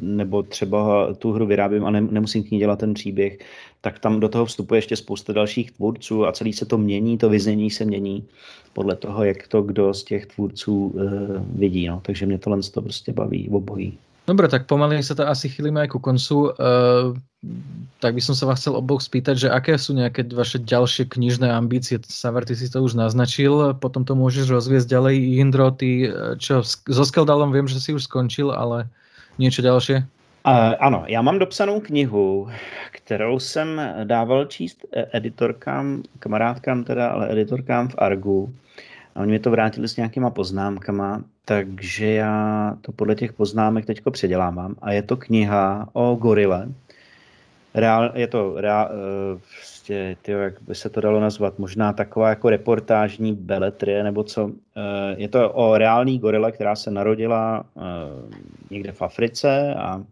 nebo 0.01 0.43
třeba 0.43 1.13
tu 1.13 1.31
hru 1.31 1.45
vyrábím 1.45 1.85
a 1.85 1.91
nemusím 1.91 2.43
k 2.43 2.51
ní 2.51 2.59
dělat 2.59 2.79
ten 2.79 2.93
příběh, 2.93 3.39
tak 3.81 3.99
tam 3.99 4.19
do 4.19 4.29
toho 4.29 4.45
vstupuje 4.45 4.77
ještě 4.77 4.95
spousta 4.95 5.33
dalších 5.33 5.71
tvůrců 5.71 6.25
a 6.25 6.31
celý 6.31 6.53
se 6.53 6.65
to 6.65 6.77
mění, 6.77 7.17
to 7.17 7.29
vyznění 7.29 7.71
se 7.71 7.85
mění 7.85 8.23
podle 8.73 8.95
toho, 8.95 9.23
jak 9.23 9.47
to 9.47 9.61
kdo 9.61 9.93
z 9.93 10.03
těch 10.03 10.25
tvůrců 10.25 10.75
uh, 10.75 11.01
vidí. 11.55 11.87
No. 11.87 12.01
Takže 12.05 12.25
mě 12.25 12.37
tohle 12.37 12.59
to 12.73 12.81
prostě 12.81 13.13
baví 13.13 13.49
obojí. 13.49 13.97
Dobre, 14.29 14.45
tak 14.45 14.69
pomaly 14.69 15.01
sa 15.01 15.17
to 15.17 15.25
asi 15.25 15.49
chýlime 15.49 15.81
aj 15.81 15.89
ku 15.89 15.97
koncu. 15.97 16.53
Uh, 16.53 17.17
tak 17.97 18.13
by 18.13 18.21
som 18.21 18.37
sa 18.37 18.45
vás 18.45 18.61
chcel 18.61 18.77
oboch 18.77 19.01
spýtať, 19.01 19.35
že 19.41 19.49
aké 19.49 19.73
sú 19.73 19.97
nejaké 19.97 20.21
vaše 20.29 20.61
ďalšie 20.61 21.09
knižné 21.09 21.49
ambície? 21.49 21.97
Saver, 22.05 22.45
ty 22.45 22.53
si 22.53 22.69
to 22.69 22.85
už 22.85 22.93
naznačil, 22.93 23.73
potom 23.81 24.05
to 24.05 24.13
môžeš 24.13 24.53
rozviesť 24.53 24.85
ďalej. 24.85 25.15
Indro, 25.41 25.73
ty 25.73 26.13
čo, 26.37 26.61
so 26.61 27.03
Skeldalom 27.09 27.49
viem, 27.49 27.65
že 27.65 27.81
si 27.81 27.89
už 27.89 28.05
skončil, 28.05 28.53
ale 28.53 28.85
Něco 29.39 29.61
další? 29.61 29.93
Uh, 29.93 30.01
ano, 30.79 31.03
já 31.07 31.21
mám 31.21 31.39
dopsanou 31.39 31.79
knihu, 31.79 32.49
kterou 32.91 33.39
jsem 33.39 33.81
dával 34.03 34.45
číst 34.45 34.85
e, 34.93 35.05
editorkám, 35.17 36.03
kamarádkám 36.19 36.83
teda, 36.83 37.07
ale 37.07 37.31
editorkám 37.31 37.87
v 37.87 37.95
Argu. 37.97 38.53
A 39.15 39.19
oni 39.19 39.31
mi 39.31 39.39
to 39.39 39.51
vrátili 39.51 39.87
s 39.87 39.97
nějakýma 39.97 40.29
poznámkama, 40.29 41.23
takže 41.45 42.05
já 42.05 42.77
to 42.81 42.91
podle 42.91 43.15
těch 43.15 43.33
poznámek 43.33 43.85
teďko 43.85 44.11
předělávám. 44.11 44.75
A 44.81 44.91
je 44.91 45.01
to 45.01 45.17
kniha 45.17 45.89
o 45.93 46.15
gorile. 46.15 46.67
Reál, 47.73 48.11
je 48.15 48.27
to 48.27 48.61
reál, 48.61 48.89
prostě, 49.57 50.17
tyjo, 50.21 50.39
jak 50.39 50.61
by 50.61 50.75
se 50.75 50.89
to 50.89 51.01
dalo 51.01 51.19
nazvat, 51.19 51.59
možná 51.59 51.93
taková 51.93 52.29
jako 52.29 52.49
reportážní 52.49 53.33
beletrie, 53.33 54.03
nebo 54.03 54.23
co. 54.23 54.51
Eh, 54.77 55.15
je 55.17 55.27
to 55.27 55.51
o 55.51 55.77
reální 55.77 56.19
gorile, 56.19 56.51
která 56.51 56.75
se 56.75 56.91
narodila 56.91 57.65
eh, 57.77 57.81
někde 58.69 58.91
v 58.91 59.01
Africe 59.01 59.73
a 59.75 60.03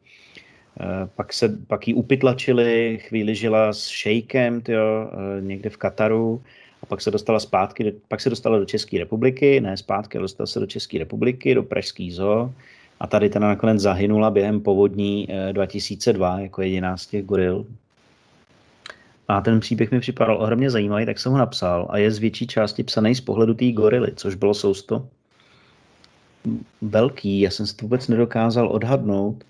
Pak, 1.15 1.34
se, 1.34 1.58
pak 1.67 1.88
ji 1.88 1.93
upytlačili, 1.93 3.00
chvíli 3.02 3.36
žila 3.36 3.74
s 3.74 3.88
šejkem 3.88 4.62
tyjo, 4.62 5.10
někde 5.39 5.70
v 5.70 5.78
Kataru 5.78 6.41
a 6.84 6.86
pak 6.86 7.02
se 7.02 7.12
dostala 7.12 7.39
zpátky, 7.39 7.93
pak 8.08 8.22
se 8.22 8.30
dostala 8.30 8.60
do 8.60 8.65
České 8.65 9.00
republiky, 9.00 9.62
ne 9.62 9.78
zpátky, 9.78 10.17
dostala 10.17 10.48
se 10.48 10.60
do 10.60 10.65
České 10.65 10.98
republiky, 10.98 11.56
do 11.56 11.63
Pražský 11.63 12.12
zoo 12.12 12.54
a 12.99 13.07
tady 13.07 13.29
teda 13.29 13.47
nakonec 13.47 13.79
zahynula 13.79 14.31
během 14.31 14.62
povodní 14.62 15.27
2002 15.51 16.39
jako 16.39 16.62
jediná 16.62 16.97
z 16.97 17.07
těch 17.07 17.25
goril. 17.25 17.65
A 19.27 19.41
ten 19.41 19.60
příběh 19.60 19.91
mi 19.91 19.99
připadal 19.99 20.38
ohromně 20.41 20.69
zajímavý, 20.69 21.05
tak 21.05 21.19
jsem 21.19 21.31
ho 21.31 21.38
napsal 21.38 21.88
a 21.89 21.97
je 21.97 22.12
z 22.12 22.19
větší 22.19 22.47
části 22.47 22.83
psaný 22.83 23.15
z 23.15 23.21
pohledu 23.21 23.53
té 23.53 23.71
gorily, 23.71 24.12
což 24.15 24.36
bylo 24.36 24.53
sousto 24.53 25.07
velký. 26.81 27.39
Já 27.41 27.51
jsem 27.51 27.67
si 27.67 27.75
to 27.75 27.86
vůbec 27.86 28.07
nedokázal 28.07 28.67
odhadnout, 28.67 29.43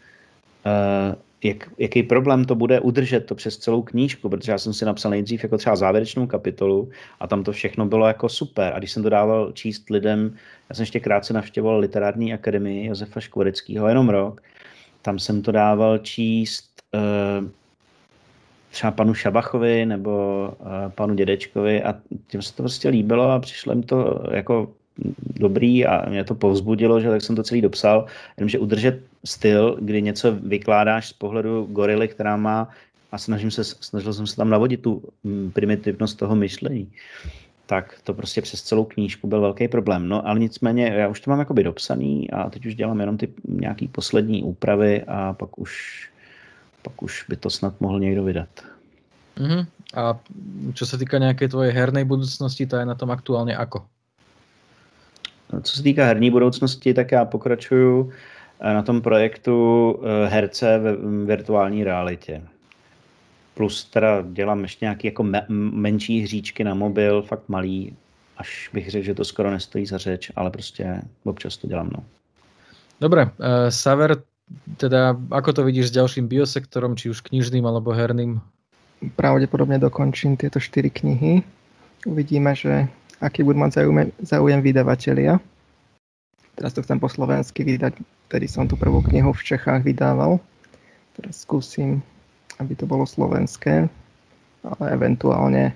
uh, 0.66 1.16
jak, 1.44 1.70
jaký 1.78 2.04
problém 2.04 2.46
to 2.46 2.56
bude 2.56 2.80
udržet 2.80 3.26
to 3.26 3.36
přes 3.36 3.58
celou 3.58 3.82
knížku, 3.82 4.30
protože 4.30 4.52
já 4.52 4.58
jsem 4.58 4.74
si 4.74 4.86
napsal 4.86 5.12
nejdřív 5.12 5.44
jako 5.44 5.58
třeba 5.58 5.76
závěrečnou 5.76 6.28
kapitolu 6.28 6.90
a 7.20 7.28
tam 7.28 7.44
to 7.44 7.52
všechno 7.52 7.86
bylo 7.86 8.08
jako 8.08 8.30
super. 8.30 8.74
A 8.74 8.80
když 8.80 8.92
jsem 8.92 9.04
to 9.04 9.10
dával 9.10 9.52
číst 9.52 9.90
lidem, 9.90 10.36
já 10.70 10.76
jsem 10.76 10.84
ještě 10.84 11.00
krátce 11.00 11.34
navštěvoval 11.34 11.80
literární 11.80 12.34
akademii 12.34 12.88
Josefa 12.88 13.20
Škvoreckého, 13.20 13.88
jenom 13.88 14.10
rok, 14.10 14.42
tam 15.02 15.20
jsem 15.20 15.42
to 15.42 15.52
dával 15.52 15.98
číst 15.98 16.70
uh, 16.94 17.50
třeba 18.72 18.92
panu 18.92 19.14
Šabachovi 19.14 19.86
nebo 19.86 20.48
uh, 20.60 20.68
panu 20.90 21.16
Dědečkovi 21.16 21.84
a 21.84 21.96
těm 22.28 22.42
se 22.42 22.56
to 22.56 22.64
prostě 22.64 22.90
líbilo 22.90 23.32
a 23.32 23.40
přišlo 23.40 23.74
jim 23.74 23.84
to 23.84 24.24
jako 24.32 24.74
dobrý 25.40 25.86
a 25.86 26.10
mě 26.10 26.24
to 26.24 26.36
povzbudilo, 26.36 27.00
že 27.02 27.10
tak 27.10 27.22
jsem 27.22 27.36
to 27.36 27.44
celý 27.44 27.62
dopsal, 27.62 28.06
jenomže 28.38 28.60
udržet 28.60 29.02
styl, 29.26 29.78
kdy 29.82 30.02
něco 30.02 30.32
vykládáš 30.32 31.08
z 31.08 31.14
pohledu 31.14 31.66
gorily, 31.66 32.08
která 32.08 32.38
má 32.38 32.70
a 33.12 33.18
snažím 33.18 33.52
se, 33.52 33.64
snažil 33.64 34.14
jsem 34.14 34.28
se 34.28 34.36
tam 34.36 34.50
navodit 34.50 34.82
tu 34.82 35.04
mm, 35.24 35.52
primitivnost 35.52 36.18
toho 36.18 36.36
myšlení, 36.36 36.92
tak 37.66 38.00
to 38.04 38.14
prostě 38.14 38.42
přes 38.42 38.62
celou 38.62 38.86
knížku 38.86 39.28
byl 39.28 39.42
velký 39.42 39.68
problém. 39.68 40.10
No 40.10 40.28
ale 40.28 40.40
nicméně 40.40 40.88
já 40.88 41.08
už 41.08 41.20
to 41.20 41.32
mám 41.32 41.40
jakoby 41.40 41.64
dopsaný 41.64 42.32
a 42.32 42.50
teď 42.50 42.66
už 42.66 42.76
dělám 42.76 43.00
jenom 43.00 43.18
ty 43.18 43.30
nějaký 43.48 43.88
poslední 43.88 44.44
úpravy 44.44 45.04
a 45.04 45.34
pak 45.34 45.60
už, 45.60 46.04
pak 46.82 47.04
už 47.04 47.26
by 47.30 47.36
to 47.36 47.50
snad 47.50 47.82
mohl 47.82 48.00
někdo 48.00 48.24
vydat. 48.24 48.50
Mm-hmm. 49.38 49.66
A 49.96 50.20
čo 50.74 50.86
se 50.86 50.98
týká 50.98 51.18
nějaké 51.18 51.48
tvoje 51.48 51.72
hernej 51.72 52.04
budoucnosti, 52.04 52.66
ta 52.66 52.80
je 52.80 52.86
na 52.86 52.96
tom 52.96 53.12
aktuálně 53.12 53.58
ako? 53.58 53.86
Co 55.62 55.76
se 55.78 55.84
týká 55.84 56.06
herní 56.06 56.32
budoucnosti, 56.32 56.94
tak 56.94 57.12
já 57.12 57.26
pokračuju 57.26 58.12
eh, 58.60 58.74
na 58.74 58.82
tom 58.82 59.02
projektu 59.02 59.56
eh, 60.04 60.28
herce 60.28 60.80
ve 60.80 60.96
virtuální 61.26 61.84
realitě. 61.84 62.42
Plus 63.54 63.86
teda 63.86 64.22
dělám 64.22 64.62
ještě 64.62 64.86
nějaké 64.86 65.08
jako 65.08 65.24
me- 65.24 65.46
menší 65.74 66.22
hříčky 66.22 66.64
na 66.64 66.74
mobil, 66.74 67.22
fakt 67.22 67.44
malý, 67.48 67.96
až 68.38 68.70
bych 68.74 68.92
řekl, 68.92 69.06
že 69.06 69.14
to 69.14 69.26
skoro 69.26 69.52
nestojí 69.52 69.86
za 69.86 69.98
řeč, 69.98 70.32
ale 70.36 70.52
prostě 70.52 71.02
občas 71.24 71.58
to 71.58 71.68
dělám. 71.68 71.90
No. 71.94 72.04
Dobre, 73.02 73.24
uh, 73.26 73.30
Saver, 73.70 74.18
teda 74.78 75.18
ako 75.32 75.54
to 75.54 75.62
vidíš 75.64 75.88
s 75.88 75.96
ďalším 76.02 76.28
biosektorom, 76.28 76.96
či 76.98 77.10
už 77.10 77.22
knižným 77.22 77.66
alebo 77.66 77.92
herným? 77.92 78.42
Pravdepodobne 79.14 79.78
dokončím 79.78 80.38
tieto 80.38 80.58
štyri 80.58 80.90
knihy. 80.90 81.46
Uvidíme, 82.10 82.56
že 82.58 82.90
aký 83.22 83.42
budú 83.42 83.64
mať 83.66 83.82
záujem, 83.82 84.10
záujem 84.22 84.60
vydavatelia. 84.62 85.42
Teraz 86.58 86.74
to 86.74 86.82
chcem 86.82 86.98
po 86.98 87.06
slovensky 87.06 87.62
vydať, 87.62 88.02
tedy 88.34 88.50
som 88.50 88.66
tú 88.66 88.74
prvú 88.74 89.06
knihu 89.06 89.30
v 89.30 89.46
Čechách 89.46 89.86
vydával. 89.86 90.42
Teraz 91.14 91.46
skúsim, 91.46 92.02
aby 92.58 92.74
to 92.74 92.90
bolo 92.90 93.06
slovenské, 93.06 93.86
ale 94.66 94.86
eventuálne, 94.90 95.74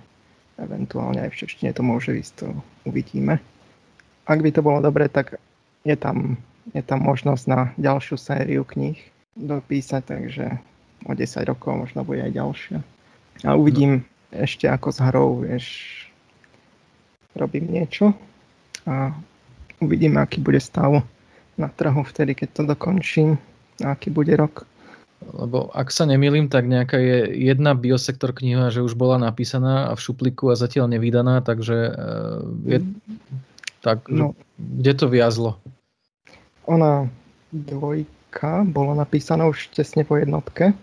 eventuálne 0.58 1.22
aj 1.26 1.30
v 1.34 1.40
češtine 1.46 1.70
to 1.74 1.86
môže 1.86 2.18
ísť, 2.18 2.34
to 2.42 2.48
uvidíme. 2.90 3.38
Ak 4.26 4.42
by 4.42 4.50
to 4.54 4.66
bolo 4.66 4.82
dobre, 4.82 5.06
tak 5.10 5.38
je 5.86 5.98
tam, 5.98 6.38
je 6.74 6.82
tam 6.82 7.02
možnosť 7.06 7.44
na 7.50 7.62
ďalšiu 7.78 8.18
sériu 8.18 8.66
kníh 8.66 8.98
dopísať, 9.38 10.02
takže 10.06 10.46
o 11.06 11.14
10 11.14 11.50
rokov 11.50 11.74
možno 11.78 12.06
bude 12.06 12.22
aj 12.22 12.34
ďalšia. 12.34 12.78
A 13.46 13.58
uvidím 13.58 14.06
no. 14.06 14.06
ešte 14.46 14.70
ako 14.70 14.90
s 14.94 15.00
hrou, 15.02 15.30
vieš, 15.42 15.66
robím 17.36 17.72
niečo 17.72 18.14
a 18.86 19.16
uvidíme, 19.80 20.22
aký 20.22 20.42
bude 20.42 20.60
stav 20.60 21.04
na 21.58 21.68
trhu 21.68 22.04
vtedy, 22.04 22.36
keď 22.36 22.50
to 22.54 22.62
dokončím 22.64 23.30
a 23.84 23.94
aký 23.94 24.10
bude 24.10 24.34
rok. 24.36 24.66
Lebo 25.22 25.70
ak 25.70 25.94
sa 25.94 26.10
nemýlim, 26.10 26.50
tak 26.50 26.66
nejaká 26.66 26.98
je 26.98 27.46
jedna 27.46 27.78
biosektor 27.78 28.34
kniha, 28.34 28.74
že 28.74 28.82
už 28.82 28.98
bola 28.98 29.22
napísaná 29.22 29.94
a 29.94 29.94
v 29.94 30.02
šupliku 30.02 30.50
a 30.50 30.58
zatiaľ 30.58 30.98
nevydaná, 30.98 31.46
takže 31.46 31.78
eh, 31.78 31.98
je, 32.66 32.80
tak, 33.86 34.10
no, 34.10 34.34
kde 34.58 34.92
to 34.98 35.06
viazlo? 35.06 35.62
Ona 36.66 37.06
dvojka 37.54 38.66
bola 38.66 38.98
napísaná 38.98 39.46
už 39.46 39.70
tesne 39.78 40.02
po 40.02 40.18
jednotke, 40.18 40.74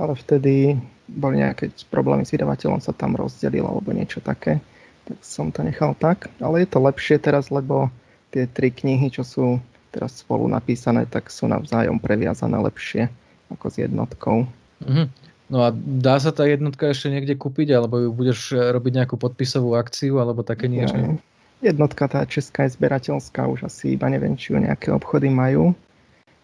ale 0.00 0.12
vtedy 0.16 0.80
boli 1.12 1.44
nejaké 1.44 1.68
problémy 1.92 2.24
s 2.24 2.32
vydavateľom, 2.32 2.80
sa 2.80 2.96
tam 2.96 3.12
rozdelil 3.12 3.68
alebo 3.68 3.92
niečo 3.92 4.24
také 4.24 4.56
tak 4.56 4.71
som 5.20 5.52
to 5.52 5.60
nechal 5.66 5.92
tak. 5.98 6.32
Ale 6.40 6.64
je 6.64 6.68
to 6.70 6.78
lepšie 6.80 7.20
teraz, 7.20 7.52
lebo 7.52 7.92
tie 8.32 8.48
tri 8.48 8.72
knihy, 8.72 9.12
čo 9.12 9.26
sú 9.26 9.60
teraz 9.92 10.24
spolu 10.24 10.48
napísané, 10.48 11.04
tak 11.04 11.28
sú 11.28 11.44
navzájom 11.44 12.00
previazané 12.00 12.56
lepšie 12.56 13.12
ako 13.52 13.66
s 13.68 13.76
jednotkou. 13.84 14.48
Mm-hmm. 14.80 15.06
No 15.52 15.58
a 15.60 15.68
dá 15.76 16.16
sa 16.16 16.32
tá 16.32 16.48
jednotka 16.48 16.88
ešte 16.88 17.12
niekde 17.12 17.36
kúpiť, 17.36 17.76
alebo 17.76 18.00
ju 18.00 18.08
budeš 18.08 18.56
robiť 18.56 19.04
nejakú 19.04 19.20
podpisovú 19.20 19.76
akciu, 19.76 20.16
alebo 20.16 20.40
také 20.40 20.64
niečo? 20.64 20.96
Nie. 20.96 21.20
Jednotka 21.60 22.08
tá 22.08 22.24
česká 22.24 22.64
je 22.64 22.74
zberateľská, 22.74 23.44
už 23.52 23.68
asi 23.68 23.94
iba 23.94 24.08
neviem, 24.08 24.32
či 24.32 24.56
ju 24.56 24.58
nejaké 24.64 24.88
obchody 24.88 25.28
majú. 25.28 25.76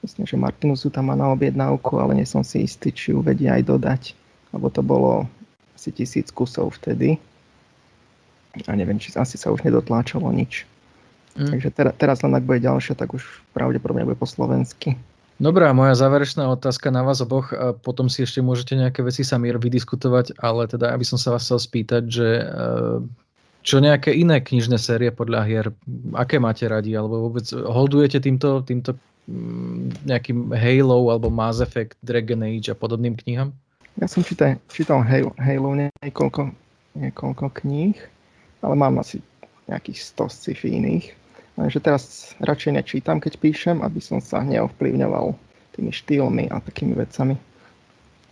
Myslím, 0.04 0.28
že 0.28 0.37
Martinusu 0.37 0.92
tam 0.92 1.09
má 1.09 1.16
na 1.16 1.33
objednávku, 1.33 1.96
ale 1.96 2.20
nie 2.20 2.28
som 2.28 2.44
si 2.44 2.62
istý, 2.68 2.92
či 2.92 3.16
ju 3.16 3.24
vedia 3.24 3.57
aj 3.57 3.62
dodať. 3.64 4.02
Lebo 4.52 4.68
to 4.68 4.85
bolo 4.85 5.24
asi 5.72 5.90
tisíc 5.90 6.28
kusov 6.31 6.76
vtedy 6.76 7.16
a 8.54 8.72
neviem, 8.72 8.96
či 8.96 9.12
asi 9.14 9.37
sa 9.37 9.52
už 9.52 9.62
nedotláčalo 9.66 10.28
nič. 10.32 10.64
Mm. 11.38 11.54
Takže 11.54 11.68
teraz, 11.70 11.92
teraz 12.00 12.16
len 12.26 12.34
ak 12.34 12.44
bude 12.48 12.64
ďalšia, 12.64 12.98
tak 12.98 13.14
už 13.14 13.22
pravdepodobne 13.54 14.02
bude 14.08 14.18
po 14.18 14.26
slovensky. 14.26 14.98
Dobrá, 15.38 15.70
moja 15.70 15.94
záverečná 15.94 16.50
otázka 16.50 16.90
na 16.90 17.06
vás 17.06 17.22
oboch. 17.22 17.54
A 17.54 17.70
potom 17.70 18.11
si 18.11 18.26
ešte 18.26 18.42
môžete 18.42 18.74
nejaké 18.74 19.06
veci 19.06 19.22
sami 19.22 19.54
vydiskutovať, 19.54 20.42
ale 20.42 20.66
teda 20.66 20.90
aby 20.90 21.06
som 21.06 21.14
sa 21.14 21.30
vás 21.30 21.46
chcel 21.46 21.62
spýtať, 21.62 22.02
že 22.11 22.28
eh, 22.42 22.98
čo 23.62 23.78
nejaké 23.78 24.11
iné 24.18 24.42
knižné 24.42 24.82
série 24.82 25.14
podľa 25.14 25.40
hier, 25.46 25.66
aké 26.18 26.42
máte 26.42 26.66
radi, 26.66 26.90
alebo 26.98 27.30
vôbec 27.30 27.46
holdujete 27.54 28.18
týmto, 28.18 28.66
týmto 28.66 28.98
mm, 29.30 30.11
nejakým 30.11 30.50
Halo 30.50 31.06
alebo 31.06 31.30
Mass 31.30 31.62
Effect, 31.62 31.94
Dragon 32.02 32.42
Age 32.42 32.74
a 32.74 32.76
podobným 32.78 33.14
knihám? 33.14 33.54
Ja 34.02 34.11
som 34.11 34.26
čítal, 34.26 34.58
čítal 34.74 35.06
Halo, 35.06 35.30
Halo 35.38 35.70
niekoľko, 36.02 36.50
niekoľko 36.98 37.46
kníh 37.62 37.94
ale 38.62 38.75
mám 38.77 38.99
asi 38.99 39.23
nejakých 39.68 39.99
100 40.16 40.29
sci-fi 40.29 40.68
iných. 40.68 41.07
Takže 41.59 41.79
teraz 41.81 42.03
radšej 42.40 42.73
nečítam, 42.73 43.18
keď 43.21 43.37
píšem, 43.42 43.83
aby 43.83 43.99
som 43.99 44.23
sa 44.23 44.47
neovplyvňoval 44.47 45.35
tými 45.75 45.90
štýlmi 45.90 46.51
a 46.55 46.62
takými 46.62 46.94
vecami. 46.94 47.35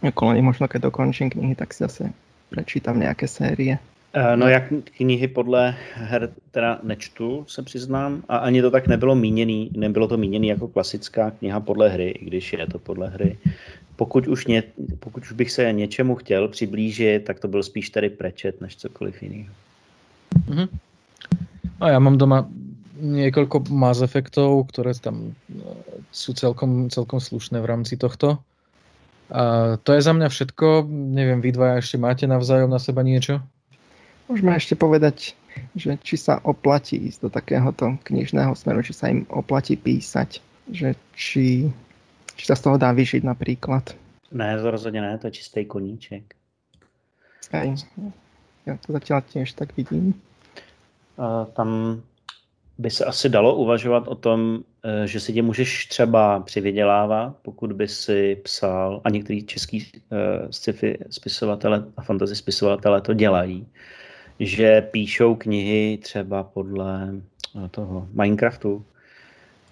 Ako 0.03 0.33
len 0.33 0.45
možno, 0.45 0.71
keď 0.71 0.91
dokončím 0.91 1.31
knihy, 1.31 1.55
tak 1.59 1.75
si 1.75 1.83
zase 1.83 2.13
prečítam 2.51 3.01
nějaké 3.01 3.29
série. 3.29 3.79
Eh, 4.17 4.37
no 4.37 4.49
jak 4.49 4.73
knihy 4.97 5.29
podle 5.29 5.75
her 5.95 6.31
teda 6.51 6.81
nečtu, 6.83 7.45
se 7.49 7.63
přiznám, 7.63 8.23
a 8.29 8.37
ani 8.37 8.63
to 8.63 8.71
tak 8.71 8.87
nebylo 8.87 9.15
míněný, 9.15 9.71
nebylo 9.77 10.09
to 10.09 10.17
míněný 10.17 10.49
jako 10.49 10.69
klasická 10.69 11.31
kniha 11.31 11.61
podle 11.61 11.89
hry, 11.89 12.09
i 12.09 12.25
když 12.25 12.53
je 12.53 12.67
to 12.67 12.79
podle 12.79 13.09
hry. 13.09 13.39
Pokud 13.97 14.27
už, 14.29 14.47
ně, 14.47 14.63
pokud 14.99 15.23
už 15.23 15.33
bych 15.33 15.51
se 15.51 15.73
něčemu 15.73 16.15
chtěl 16.15 16.49
přiblížit, 16.49 17.25
tak 17.25 17.41
to 17.41 17.49
byl 17.49 17.63
spíš 17.63 17.91
tady 17.91 18.11
prečet, 18.11 18.61
než 18.61 18.77
cokoliv 18.77 19.23
jiného. 19.23 19.55
Mm-hmm. 20.47 20.69
A 21.81 21.85
ja 21.93 21.99
mám 22.01 22.17
doma 22.17 22.49
niekoľko 22.97 23.69
Mass 23.69 24.01
Effectov, 24.01 24.73
ktoré 24.73 24.97
tam 24.97 25.37
e, 25.51 25.61
sú 26.09 26.33
celkom, 26.33 26.89
celkom 26.89 27.21
slušné 27.21 27.61
v 27.61 27.69
rámci 27.69 28.01
tohto. 28.01 28.41
A 29.29 29.75
to 29.83 29.93
je 29.93 30.01
za 30.01 30.15
mňa 30.15 30.29
všetko. 30.31 30.87
Neviem, 30.89 31.43
vy 31.43 31.51
dvaja 31.53 31.83
ešte 31.83 31.99
máte 31.99 32.25
navzájom 32.25 32.71
na 32.71 32.79
seba 32.79 33.03
niečo? 33.03 33.43
Môžeme 34.31 34.55
ešte 34.55 34.79
povedať, 34.79 35.35
že 35.75 35.99
či 36.01 36.17
sa 36.17 36.39
oplatí 36.43 36.97
ísť 36.97 37.19
do 37.27 37.31
takéhoto 37.31 37.99
knižného 38.07 38.55
smeru, 38.55 38.81
či 38.83 38.95
sa 38.95 39.11
im 39.11 39.27
oplatí 39.31 39.75
písať, 39.77 40.41
že 40.71 40.95
či, 41.15 41.69
či 42.35 42.45
sa 42.47 42.55
z 42.55 42.63
toho 42.65 42.77
dá 42.79 42.95
vyžiť 42.95 43.23
napríklad. 43.27 43.95
Ne, 44.33 44.59
to 44.63 44.71
rozhodně 44.71 45.01
ne, 45.01 45.19
to 45.19 45.27
je 45.27 45.31
čistý 45.31 45.65
koníček. 45.65 46.35
Aj, 47.53 47.75
já 48.67 48.77
to 48.87 48.93
zatím 48.93 49.23
tiež 49.23 49.53
tak 49.53 49.77
vidím. 49.77 50.15
Tam 51.53 52.03
by 52.79 52.91
se 52.91 53.05
asi 53.05 53.29
dalo 53.29 53.55
uvažovat 53.55 54.09
o 54.09 54.15
tom 54.15 54.63
eh, 54.85 55.07
že 55.07 55.21
si 55.21 55.33
tě 55.33 55.43
můžeš 55.43 55.87
třeba 55.87 56.41
přivydělávat, 56.41 57.37
pokud 57.43 57.73
by 57.73 57.89
si 57.89 58.37
psal, 58.45 59.01
a 59.05 59.11
některý 59.11 59.47
český 59.47 59.79
uh, 59.79 60.51
sci-fi 60.51 60.99
spisovatele 61.11 61.85
a 61.97 62.03
fantasy 62.03 62.37
spisovatele 62.37 63.01
to 63.01 63.15
dělají, 63.15 63.67
že 64.41 64.81
píšou 64.81 65.35
knihy 65.35 65.99
třeba 66.03 66.43
podle 66.43 67.15
toho 67.71 68.09
Minecraftu, 68.13 68.85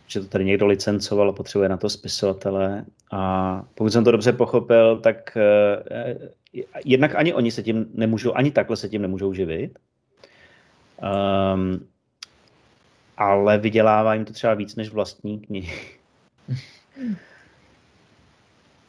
že 0.07 0.20
to 0.20 0.26
tady 0.26 0.44
někdo 0.44 0.66
licencoval 0.66 1.28
a 1.28 1.33
potřebuje 1.33 1.68
na 1.68 1.76
to 1.76 1.90
spisovatele. 1.90 2.85
A 3.12 3.64
pokud 3.74 3.90
jsem 3.90 4.04
to 4.04 4.11
dobře 4.11 4.33
pochopil, 4.33 5.00
tak 5.00 5.37
uh, 5.37 6.62
jednak 6.85 7.14
ani 7.14 7.35
oni 7.35 7.50
se 7.50 7.62
tím 7.62 7.87
nemůžou, 7.94 8.33
ani 8.33 8.50
takhle 8.50 8.76
se 8.76 8.88
tím 8.88 9.02
nemůžou 9.02 9.33
živit. 9.33 9.78
Um, 11.05 11.85
ale 13.17 13.59
vydělává 13.59 14.14
jim 14.14 14.25
to 14.25 14.33
třeba 14.33 14.55
víc 14.55 14.77
než 14.77 14.88
vlastní 14.88 15.40
knihy. 15.40 15.79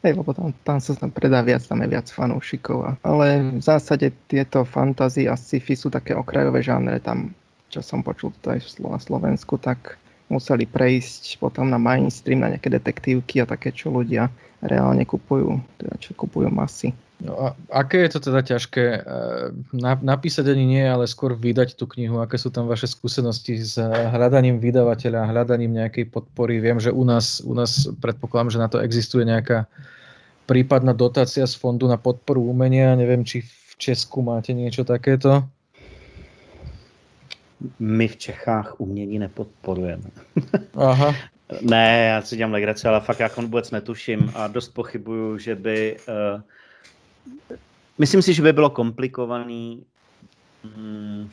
Hej, 0.06 0.14
lebo 0.22 0.34
tam, 0.38 0.54
tam 0.64 0.78
sa 0.78 0.94
tam 0.94 1.10
predá 1.10 1.42
viac, 1.42 1.66
tam 1.66 1.82
je 1.82 1.90
viac 1.90 2.06
fanúšikov. 2.14 3.02
Ale 3.02 3.58
v 3.58 3.62
zásade 3.62 4.14
tieto 4.30 4.62
fantasy 4.62 5.26
a 5.26 5.34
sci-fi 5.34 5.74
sú 5.74 5.90
také 5.90 6.14
okrajové 6.14 6.62
žánre. 6.62 7.02
Tam, 7.02 7.34
čo 7.74 7.82
som 7.82 8.06
počul 8.06 8.30
to 8.46 8.54
aj 8.54 8.62
na 8.86 9.02
Slovensku, 9.02 9.58
tak 9.58 9.98
museli 10.30 10.70
prejsť 10.70 11.42
potom 11.42 11.74
na 11.74 11.82
mainstream, 11.82 12.46
na 12.46 12.54
nejaké 12.54 12.70
detektívky 12.70 13.42
a 13.42 13.50
také, 13.50 13.74
čo 13.74 13.90
ľudia 13.90 14.30
reálne 14.62 15.10
kupujú, 15.10 15.58
teda 15.82 15.98
čo 15.98 16.14
kupujú 16.14 16.54
masy. 16.54 16.94
No 17.24 17.40
a 17.40 17.48
aké 17.72 18.04
je 18.04 18.20
to 18.20 18.20
teda 18.28 18.44
ťažké 18.44 18.86
eh, 18.92 19.04
napísať 20.04 20.52
ani 20.52 20.66
nie, 20.68 20.84
ale 20.84 21.08
skôr 21.08 21.32
vydať 21.32 21.80
tú 21.80 21.88
knihu? 21.96 22.20
Aké 22.20 22.36
sú 22.36 22.52
tam 22.52 22.68
vaše 22.68 22.92
skúsenosti 22.92 23.56
s 23.56 23.80
hľadaním 23.80 24.60
vydavateľa, 24.60 25.32
hľadaním 25.32 25.80
nejakej 25.80 26.12
podpory? 26.12 26.60
Viem, 26.60 26.84
že 26.84 26.92
u 26.92 27.08
nás, 27.08 27.40
u 27.40 27.56
nás 27.56 27.88
predpokladám, 28.04 28.52
že 28.52 28.60
na 28.60 28.68
to 28.68 28.84
existuje 28.84 29.24
nejaká 29.24 29.64
prípadná 30.44 30.92
dotácia 30.92 31.48
z 31.48 31.56
fondu 31.56 31.88
na 31.88 31.96
podporu 31.96 32.44
umenia. 32.44 33.00
Neviem, 33.00 33.24
či 33.24 33.42
v 33.48 33.74
Česku 33.80 34.20
máte 34.20 34.52
niečo 34.52 34.84
takéto? 34.84 35.48
My 37.80 38.08
v 38.08 38.18
Čechách 38.18 38.80
umění 38.80 39.20
nepodporujeme. 39.20 40.12
Aha. 40.76 41.16
ne, 41.62 42.06
já 42.10 42.22
si 42.22 42.38
dělám 42.38 42.54
legraci, 42.54 42.88
ale 42.88 43.02
fakt 43.02 43.20
jako 43.20 43.42
vůbec 43.42 43.72
netuším 43.72 44.32
a 44.36 44.48
dost 44.48 44.70
pochybuju, 44.70 45.38
že 45.38 45.56
by 45.56 45.98
uh, 46.08 46.42
Myslím 47.98 48.22
si, 48.22 48.34
že 48.34 48.42
by 48.42 48.54
bylo 48.54 48.70
komplikovaný 48.70 49.84
hmm, 50.64 51.30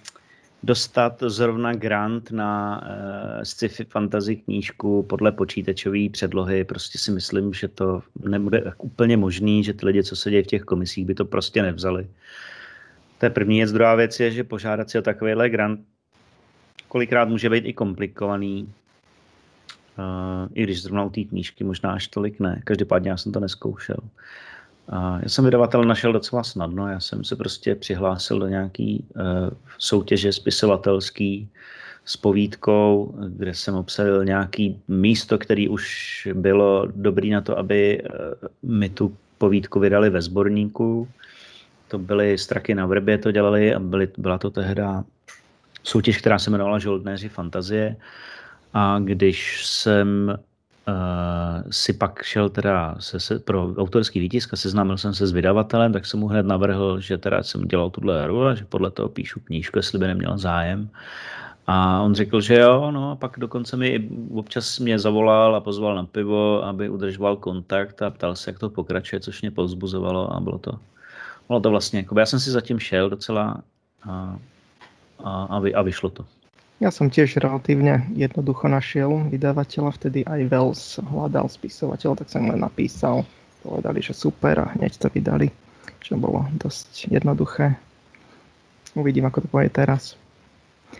dostat 0.62 1.22
zrovna 1.26 1.72
grant 1.72 2.30
na 2.30 2.80
uh, 2.80 3.42
sci-fi 3.42 3.84
fantasy 3.84 4.36
knížku 4.36 5.02
podle 5.02 5.32
počítačové 5.32 6.08
předlohy. 6.12 6.64
Prostě 6.64 6.98
si 6.98 7.10
myslím, 7.10 7.52
že 7.52 7.68
to 7.68 8.02
nebude 8.28 8.72
úplně 8.78 9.16
možný, 9.16 9.64
že 9.64 9.74
ty 9.74 9.86
lidi, 9.86 10.02
co 10.02 10.16
se 10.16 10.30
dějí 10.30 10.42
v 10.42 10.46
těch 10.46 10.62
komisích, 10.62 11.06
by 11.06 11.14
to 11.14 11.24
prostě 11.24 11.62
nevzali. 11.62 12.06
To 13.18 13.26
je 13.26 13.30
první 13.30 13.58
věc. 13.58 13.72
Druhá 13.72 13.94
věc 13.94 14.20
je, 14.20 14.30
že 14.30 14.44
požádat 14.44 14.90
si 14.90 14.98
o 14.98 15.02
takovýhle 15.02 15.50
grant 15.50 15.80
kolikrát 16.88 17.28
může 17.28 17.50
být 17.50 17.64
i 17.64 17.72
komplikovaný. 17.72 18.72
Uh, 19.98 20.48
I 20.54 20.62
když 20.62 20.82
zrovna 20.82 21.04
u 21.04 21.10
té 21.10 21.24
knížky 21.24 21.64
možná 21.64 21.92
až 21.92 22.08
tolik 22.08 22.40
ne. 22.40 22.60
Každopádně 22.64 23.10
já 23.10 23.16
jsem 23.16 23.32
to 23.32 23.40
neskoušel. 23.40 23.96
Uh, 24.02 24.08
a 24.92 25.18
já 25.22 25.28
jsem 25.28 25.44
vydavatel 25.44 25.84
našel 25.84 26.12
docela 26.12 26.42
snadno, 26.44 26.88
já 26.88 27.00
jsem 27.00 27.24
se 27.24 27.36
prostě 27.36 27.74
přihlásil 27.74 28.38
do 28.38 28.48
nějaký 28.48 29.04
uh, 29.16 29.22
soutěže 29.78 30.32
spisovatelský 30.32 31.48
s 32.04 32.16
povídkou, 32.16 33.14
kde 33.28 33.54
jsem 33.54 33.74
obsadil 33.74 34.24
nějaký 34.24 34.80
místo, 34.88 35.38
který 35.38 35.68
už 35.68 36.28
bylo 36.34 36.86
dobrý 36.86 37.30
na 37.30 37.40
to, 37.40 37.58
aby 37.58 38.02
uh, 38.02 38.70
mi 38.70 38.88
tu 38.88 39.16
povídku 39.38 39.80
vydali 39.80 40.10
ve 40.10 40.22
sborníku. 40.22 41.08
To 41.88 41.98
byly 41.98 42.38
Straky 42.38 42.74
na 42.74 42.86
vrbě, 42.86 43.18
to 43.18 43.30
dělali 43.30 43.74
a 43.74 43.78
byly, 43.78 44.08
byla 44.18 44.38
to 44.38 44.50
tehda 44.50 45.04
soutěž, 45.82 46.18
která 46.18 46.38
se 46.38 46.50
jmenovala 46.50 46.78
Žoldnéři 46.78 47.28
fantazie. 47.28 47.96
A 48.74 48.98
když 48.98 49.66
jsem 49.66 50.38
Uh, 50.88 51.70
si 51.70 51.92
pak 51.92 52.22
šel 52.22 52.48
teda 52.48 52.96
se, 52.98 53.20
se, 53.20 53.38
pro 53.38 53.74
autorský 53.76 54.20
výtisk 54.20 54.52
a 54.52 54.56
seznámil 54.56 54.96
jsem 54.96 55.14
se 55.14 55.26
s 55.26 55.32
vydavatelem, 55.32 55.92
tak 55.92 56.06
jsem 56.06 56.20
mu 56.20 56.26
hned 56.26 56.46
navrhl, 56.46 57.00
že 57.00 57.18
teda 57.18 57.42
jsem 57.42 57.62
dělal 57.62 57.90
tuhle 57.90 58.22
hru 58.22 58.46
a 58.46 58.54
že 58.54 58.64
podle 58.64 58.90
toho 58.90 59.08
píšu 59.08 59.40
knížku, 59.40 59.78
jestli 59.78 59.98
by 59.98 60.06
neměl 60.06 60.38
zájem. 60.38 60.90
A 61.66 62.00
on 62.02 62.14
řekl, 62.14 62.40
že 62.40 62.54
jo, 62.54 62.90
no 62.90 63.10
a 63.10 63.16
pak 63.16 63.38
dokonce 63.38 63.76
mi 63.76 64.08
občas 64.34 64.78
mě 64.78 64.98
zavolal 64.98 65.56
a 65.56 65.60
pozval 65.60 65.94
na 65.94 66.04
pivo, 66.04 66.64
aby 66.64 66.88
udržoval 66.88 67.36
kontakt 67.36 68.02
a 68.02 68.10
ptal 68.10 68.36
se, 68.36 68.50
jak 68.50 68.58
to 68.58 68.70
pokračuje, 68.70 69.20
což 69.20 69.42
mě 69.42 69.50
povzbuzovalo 69.50 70.32
a 70.32 70.40
bylo 70.40 70.58
to, 70.58 70.78
bylo 71.48 71.60
to 71.60 71.70
vlastně, 71.70 71.98
jako, 71.98 72.18
já 72.18 72.26
jsem 72.26 72.40
si 72.40 72.50
zatím 72.50 72.78
šel 72.78 73.10
docela 73.10 73.62
a, 74.02 74.36
a, 75.24 75.44
a, 75.44 75.58
vy, 75.58 75.74
a 75.74 75.82
vyšlo 75.82 76.10
to. 76.10 76.24
Ja 76.82 76.90
som 76.90 77.14
tiež 77.14 77.38
relatívne 77.38 78.10
jednoducho 78.10 78.66
našiel 78.66 79.30
vydavateľa, 79.30 79.94
vtedy 79.94 80.26
aj 80.26 80.50
Wells 80.50 80.98
hľadal 80.98 81.46
spisovateľ, 81.46 82.18
tak 82.18 82.26
som 82.26 82.50
len 82.50 82.58
napísal, 82.58 83.22
povedali, 83.62 84.02
že 84.02 84.10
super 84.10 84.58
a 84.58 84.74
hneď 84.74 84.98
to 84.98 85.06
vydali, 85.06 85.46
čo 86.02 86.18
bolo 86.18 86.42
dosť 86.58 87.14
jednoduché. 87.14 87.78
Uvidím, 88.98 89.30
ako 89.30 89.46
to 89.46 89.48
povie 89.54 89.70
teraz. 89.70 90.18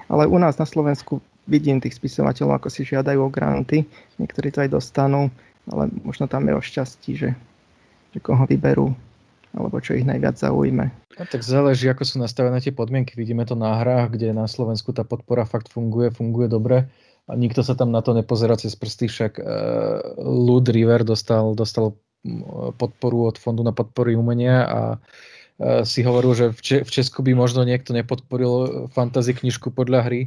Ale 0.07 0.31
u 0.31 0.39
nás 0.39 0.55
na 0.55 0.71
Slovensku 0.71 1.19
vidím 1.51 1.83
tých 1.83 1.99
spisovateľov, 1.99 2.63
ako 2.63 2.69
si 2.71 2.87
žiadajú 2.87 3.19
o 3.19 3.35
granty, 3.35 3.83
niektorí 4.23 4.55
to 4.55 4.63
aj 4.63 4.71
dostanú, 4.71 5.35
ale 5.67 5.91
možno 6.07 6.31
tam 6.31 6.47
je 6.47 6.55
o 6.55 6.63
šťastí, 6.63 7.11
že, 7.19 7.35
že 8.15 8.19
koho 8.23 8.47
vyberú 8.47 8.95
alebo 9.53 9.81
čo 9.81 9.97
ich 9.97 10.09
najviac 10.09 10.41
zaujme. 10.41 10.89
A 11.21 11.23
tak 11.29 11.45
záleží, 11.45 11.89
ako 11.89 12.09
sú 12.09 12.17
nastavené 12.17 12.59
tie 12.65 12.73
podmienky. 12.73 13.13
Vidíme 13.15 13.45
to 13.45 13.53
na 13.53 13.77
hrách, 13.81 14.17
kde 14.17 14.33
na 14.33 14.49
Slovensku 14.49 14.97
tá 14.97 15.05
podpora 15.05 15.45
fakt 15.45 15.69
funguje, 15.69 16.09
funguje 16.09 16.49
dobre 16.49 16.89
a 17.29 17.33
nikto 17.37 17.61
sa 17.63 17.77
tam 17.77 17.93
na 17.93 18.03
to 18.03 18.17
nepozerá 18.17 18.57
cez 18.59 18.75
prsty, 18.75 19.07
však 19.07 19.33
uh, 19.39 19.47
Lud 20.19 20.67
River 20.67 21.07
dostal, 21.07 21.55
dostal 21.55 21.95
podporu 22.79 23.31
od 23.31 23.37
Fondu 23.39 23.67
na 23.67 23.75
podporu 23.75 24.15
umenia 24.15 24.67
a 24.67 24.81
uh, 24.97 25.83
si 25.87 26.03
hovoril, 26.03 26.33
že 26.35 26.47
v, 26.51 26.61
Če- 26.61 26.85
v 26.87 26.91
Česku 26.91 27.23
by 27.23 27.37
možno 27.37 27.63
niekto 27.63 27.95
nepodporil 27.95 28.89
fantasy 28.91 29.37
knižku 29.39 29.71
podľa 29.71 30.01
hry, 30.09 30.21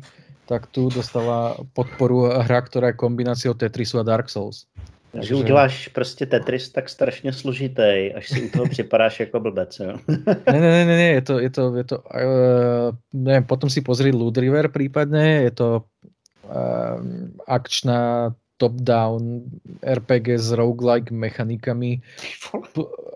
tak 0.45 0.69
tu 0.69 0.93
dostala 0.93 1.57
podporu 1.73 2.29
hra, 2.29 2.61
ktorá 2.61 2.93
je 2.93 3.01
kombináciou 3.01 3.57
Tetrisu 3.57 3.97
a 3.97 4.05
Dark 4.05 4.29
Souls. 4.29 4.69
Takže 5.15 5.27
že 5.27 5.35
uděláš 5.35 5.87
prostě 5.87 6.25
Tetris 6.25 6.69
tak 6.69 6.89
strašně 6.89 7.33
složitý, 7.33 8.11
až 8.15 8.29
si 8.29 8.41
u 8.41 8.49
toho 8.49 8.65
připadáš 8.67 9.19
jako 9.19 9.39
blbec, 9.39 9.79
jo? 9.79 9.95
ne, 10.51 10.59
ne, 10.59 10.85
ne, 10.85 10.85
ne, 10.85 11.07
je 11.07 11.21
to, 11.21 11.39
je 11.39 11.49
to, 11.49 11.75
je 11.75 11.83
to 11.83 11.97
uh, 11.97 12.91
neviem, 13.13 13.43
potom 13.43 13.69
si 13.71 13.79
pozri 13.79 14.11
Loot 14.11 14.37
River 14.37 14.67
prípadne, 14.67 15.47
je 15.47 15.51
to 15.55 15.67
uh, 16.51 16.99
akčná 17.47 18.35
top-down 18.59 19.47
RPG 19.79 20.35
s 20.35 20.51
roguelike 20.51 21.15
mechanikami 21.15 22.03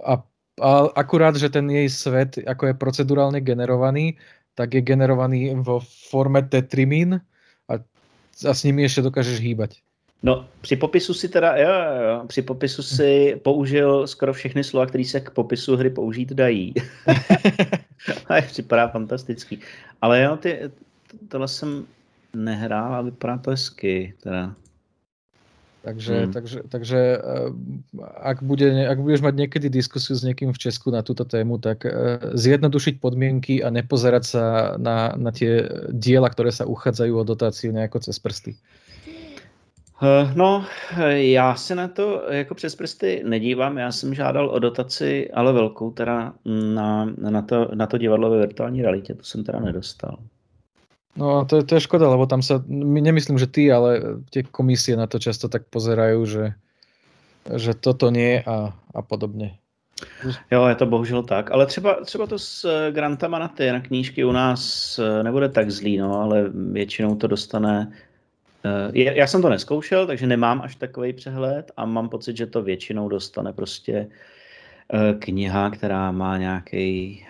a, 0.03 0.23
a 0.63 0.69
akurát, 0.95 1.35
že 1.35 1.51
ten 1.51 1.67
jej 1.67 1.91
svet, 1.91 2.39
ako 2.47 2.71
je 2.71 2.79
procedurálne 2.79 3.43
generovaný, 3.43 4.15
tak 4.55 4.71
je 4.75 4.83
generovaný 4.83 5.51
vo 5.59 5.83
forme 5.83 6.47
Tetrimin 6.47 7.19
a, 7.67 7.73
a 8.47 8.51
s 8.55 8.61
nimi 8.63 8.87
ešte 8.87 9.03
dokážeš 9.03 9.43
hýbať. 9.43 9.83
No, 10.23 10.47
při 10.61 10.75
popisu 10.75 11.13
si 11.13 11.29
teda, 11.29 11.55
jo, 11.55 11.69
jo, 12.09 12.27
při 12.27 12.41
popisu 12.41 12.83
si 12.83 13.39
použil 13.43 14.07
skoro 14.07 14.33
všechny 14.33 14.63
slova, 14.63 14.85
které 14.85 15.05
se 15.05 15.19
k 15.19 15.29
popisu 15.29 15.75
hry 15.75 15.89
použít 15.89 16.33
dají. 16.33 16.73
a 18.27 18.41
připadá 18.41 18.87
fantastický. 18.87 19.59
Ale 20.01 20.21
jo, 20.21 20.37
ty, 20.37 20.71
tohle 21.27 21.47
jsem 21.47 21.85
nehrál 22.33 22.95
a 22.95 23.01
vypadá 23.01 23.37
to 23.37 23.51
hezky, 23.51 24.13
teda. 24.23 24.55
Takže, 25.81 26.15
hmm. 26.19 26.33
takže, 26.33 26.59
takže 26.69 26.99
uh, 27.17 27.55
ak, 28.19 28.43
bude, 28.43 28.67
ak 28.67 28.99
budeš 28.99 29.23
mať 29.23 29.35
niekedy 29.35 29.71
diskusiu 29.71 30.11
s 30.11 30.27
niekým 30.27 30.51
v 30.51 30.59
Česku 30.59 30.91
na 30.91 30.99
túto 30.99 31.23
tému, 31.23 31.55
tak 31.55 31.87
uh, 31.87 32.19
zjednodušiť 32.35 32.99
podmienky 32.99 33.63
a 33.63 33.71
nepozerať 33.71 34.23
sa 34.27 34.43
na, 34.75 35.15
na 35.15 35.31
tie 35.31 35.71
diela, 35.87 36.27
ktoré 36.27 36.51
sa 36.51 36.67
uchádzajú 36.67 37.13
o 37.15 37.23
dotáciu 37.23 37.71
nejako 37.71 38.03
cez 38.03 38.19
prsty. 38.19 38.59
Eh, 40.03 40.31
no, 40.35 40.65
já 41.11 41.55
se 41.55 41.75
na 41.75 41.87
to 41.87 42.23
jako 42.29 42.55
přes 42.55 42.75
prsty 42.75 43.23
nedívám. 43.25 43.77
Já 43.77 43.91
jsem 43.91 44.13
žádal 44.13 44.49
o 44.49 44.59
dotaci, 44.59 45.31
ale 45.31 45.53
velkou 45.53 45.91
teda 45.91 46.33
na, 46.73 47.05
na, 47.05 47.41
to, 47.41 47.69
na 47.73 47.87
to 47.87 47.97
divadlo 47.97 48.29
ve 48.29 48.39
virtuální 48.39 48.81
realitě. 48.81 49.13
To 49.13 49.23
jsem 49.23 49.43
teda 49.43 49.59
nedostal. 49.59 50.17
No 51.15 51.45
to, 51.45 51.63
to 51.63 51.75
je 51.75 51.81
škoda, 51.81 52.09
lebo 52.09 52.25
tam 52.25 52.39
sa, 52.39 52.63
nemyslím, 52.69 53.35
že 53.35 53.47
ty, 53.47 53.67
ale 53.73 54.23
tie 54.29 54.45
komisie 54.45 54.95
na 54.95 55.03
to 55.09 55.19
často 55.19 55.51
tak 55.51 55.67
pozerajú, 55.67 56.21
že, 56.23 56.45
že 57.59 57.73
toto 57.75 58.07
nie 58.13 58.39
a, 58.39 58.71
a 58.95 59.01
podobně. 59.01 59.57
Jo, 60.51 60.67
je 60.67 60.75
to 60.75 60.85
bohužel 60.85 61.23
tak, 61.23 61.51
ale 61.51 61.65
třeba, 61.65 61.93
třeba 62.05 62.27
to 62.27 62.39
s 62.39 62.63
grantama 62.91 63.39
na 63.39 63.47
ty 63.47 63.71
na 63.71 63.79
knížky 63.79 64.23
u 64.25 64.31
nás 64.31 64.99
nebude 65.23 65.49
tak 65.49 65.71
zlý, 65.71 65.97
no, 65.97 66.21
ale 66.21 66.49
většinou 66.53 67.15
to 67.15 67.27
dostane 67.27 67.91
já, 68.93 69.11
já 69.11 69.27
jsem 69.27 69.41
to 69.41 69.49
neskoušel, 69.49 70.07
takže 70.07 70.27
nemám 70.27 70.61
až 70.61 70.75
takový 70.75 71.13
přehled 71.13 71.71
a 71.77 71.85
mám 71.85 72.09
pocit, 72.09 72.37
že 72.37 72.45
to 72.45 72.61
většinou 72.61 73.09
dostane 73.09 73.53
prostě 73.53 74.07
kniha, 75.19 75.69
která 75.69 76.11
má 76.11 76.37
nějaký 76.37 77.25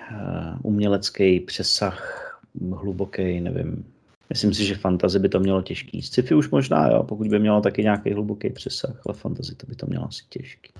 umělecký 0.64 1.40
přesah 1.40 2.40
hluboký, 2.72 3.42
nevím. 3.42 3.86
Myslím 4.30 4.54
si, 4.54 4.66
že 4.66 4.76
fantazy 4.76 5.20
by 5.20 5.30
to 5.30 5.40
mělo 5.40 5.62
těžký. 5.62 6.02
Sci-fi 6.02 6.36
už 6.36 6.50
možná, 6.50 6.88
jo, 6.88 7.04
pokud 7.04 7.28
by 7.28 7.40
mělo 7.40 7.62
taky 7.62 7.84
nějaký 7.84 8.14
hluboký 8.14 8.50
přesah, 8.50 9.02
ale 9.06 9.16
fantazy 9.16 9.56
to 9.56 9.68
by 9.68 9.76
to 9.76 9.86
mělo 9.86 10.06
asi 10.06 10.24
těžký. 10.30 10.72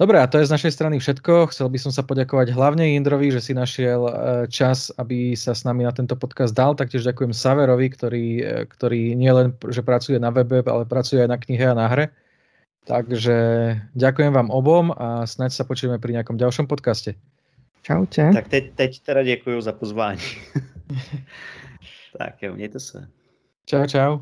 Dobre, 0.00 0.16
a 0.18 0.26
to 0.26 0.40
je 0.40 0.48
z 0.48 0.54
našej 0.56 0.72
strany 0.72 0.96
všetko. 0.96 1.52
Chcel 1.52 1.68
by 1.68 1.78
som 1.78 1.92
sa 1.92 2.00
poďakovať 2.00 2.56
hlavne 2.56 2.96
Indrovi, 2.96 3.28
že 3.28 3.44
si 3.44 3.52
našiel 3.52 4.08
e, 4.08 4.12
čas, 4.48 4.88
aby 4.96 5.36
sa 5.36 5.52
s 5.52 5.68
nami 5.68 5.84
na 5.84 5.92
tento 5.92 6.16
podcast 6.16 6.56
dal. 6.56 6.72
Taktiež 6.72 7.04
ďakujem 7.04 7.36
Saverovi, 7.36 7.92
ktorý, 7.92 8.26
e, 8.40 8.64
ktorý 8.72 9.12
nielen, 9.12 9.52
že 9.68 9.84
pracuje 9.84 10.16
na 10.16 10.32
webe, 10.32 10.64
ale 10.64 10.88
pracuje 10.88 11.20
aj 11.20 11.30
na 11.30 11.38
knihe 11.38 11.64
a 11.68 11.76
na 11.76 11.86
hre. 11.92 12.08
Takže 12.88 13.36
ďakujem 13.94 14.32
vám 14.34 14.50
obom 14.50 14.90
a 14.96 15.22
snáď 15.28 15.54
sa 15.54 15.68
počujeme 15.68 16.02
pri 16.02 16.18
nejakom 16.18 16.40
ďalšom 16.40 16.66
podcaste. 16.66 17.14
Čaute. 17.82 18.30
Tak 18.32 18.48
teď, 18.48 18.64
teď 18.74 19.00
teda 19.00 19.22
děkuji 19.22 19.60
za 19.60 19.72
pozvání. 19.72 20.22
tak 22.18 22.42
jo, 22.42 22.54
mějte 22.54 22.80
se. 22.80 23.08
Čau, 23.66 23.86
čau. 23.86 24.20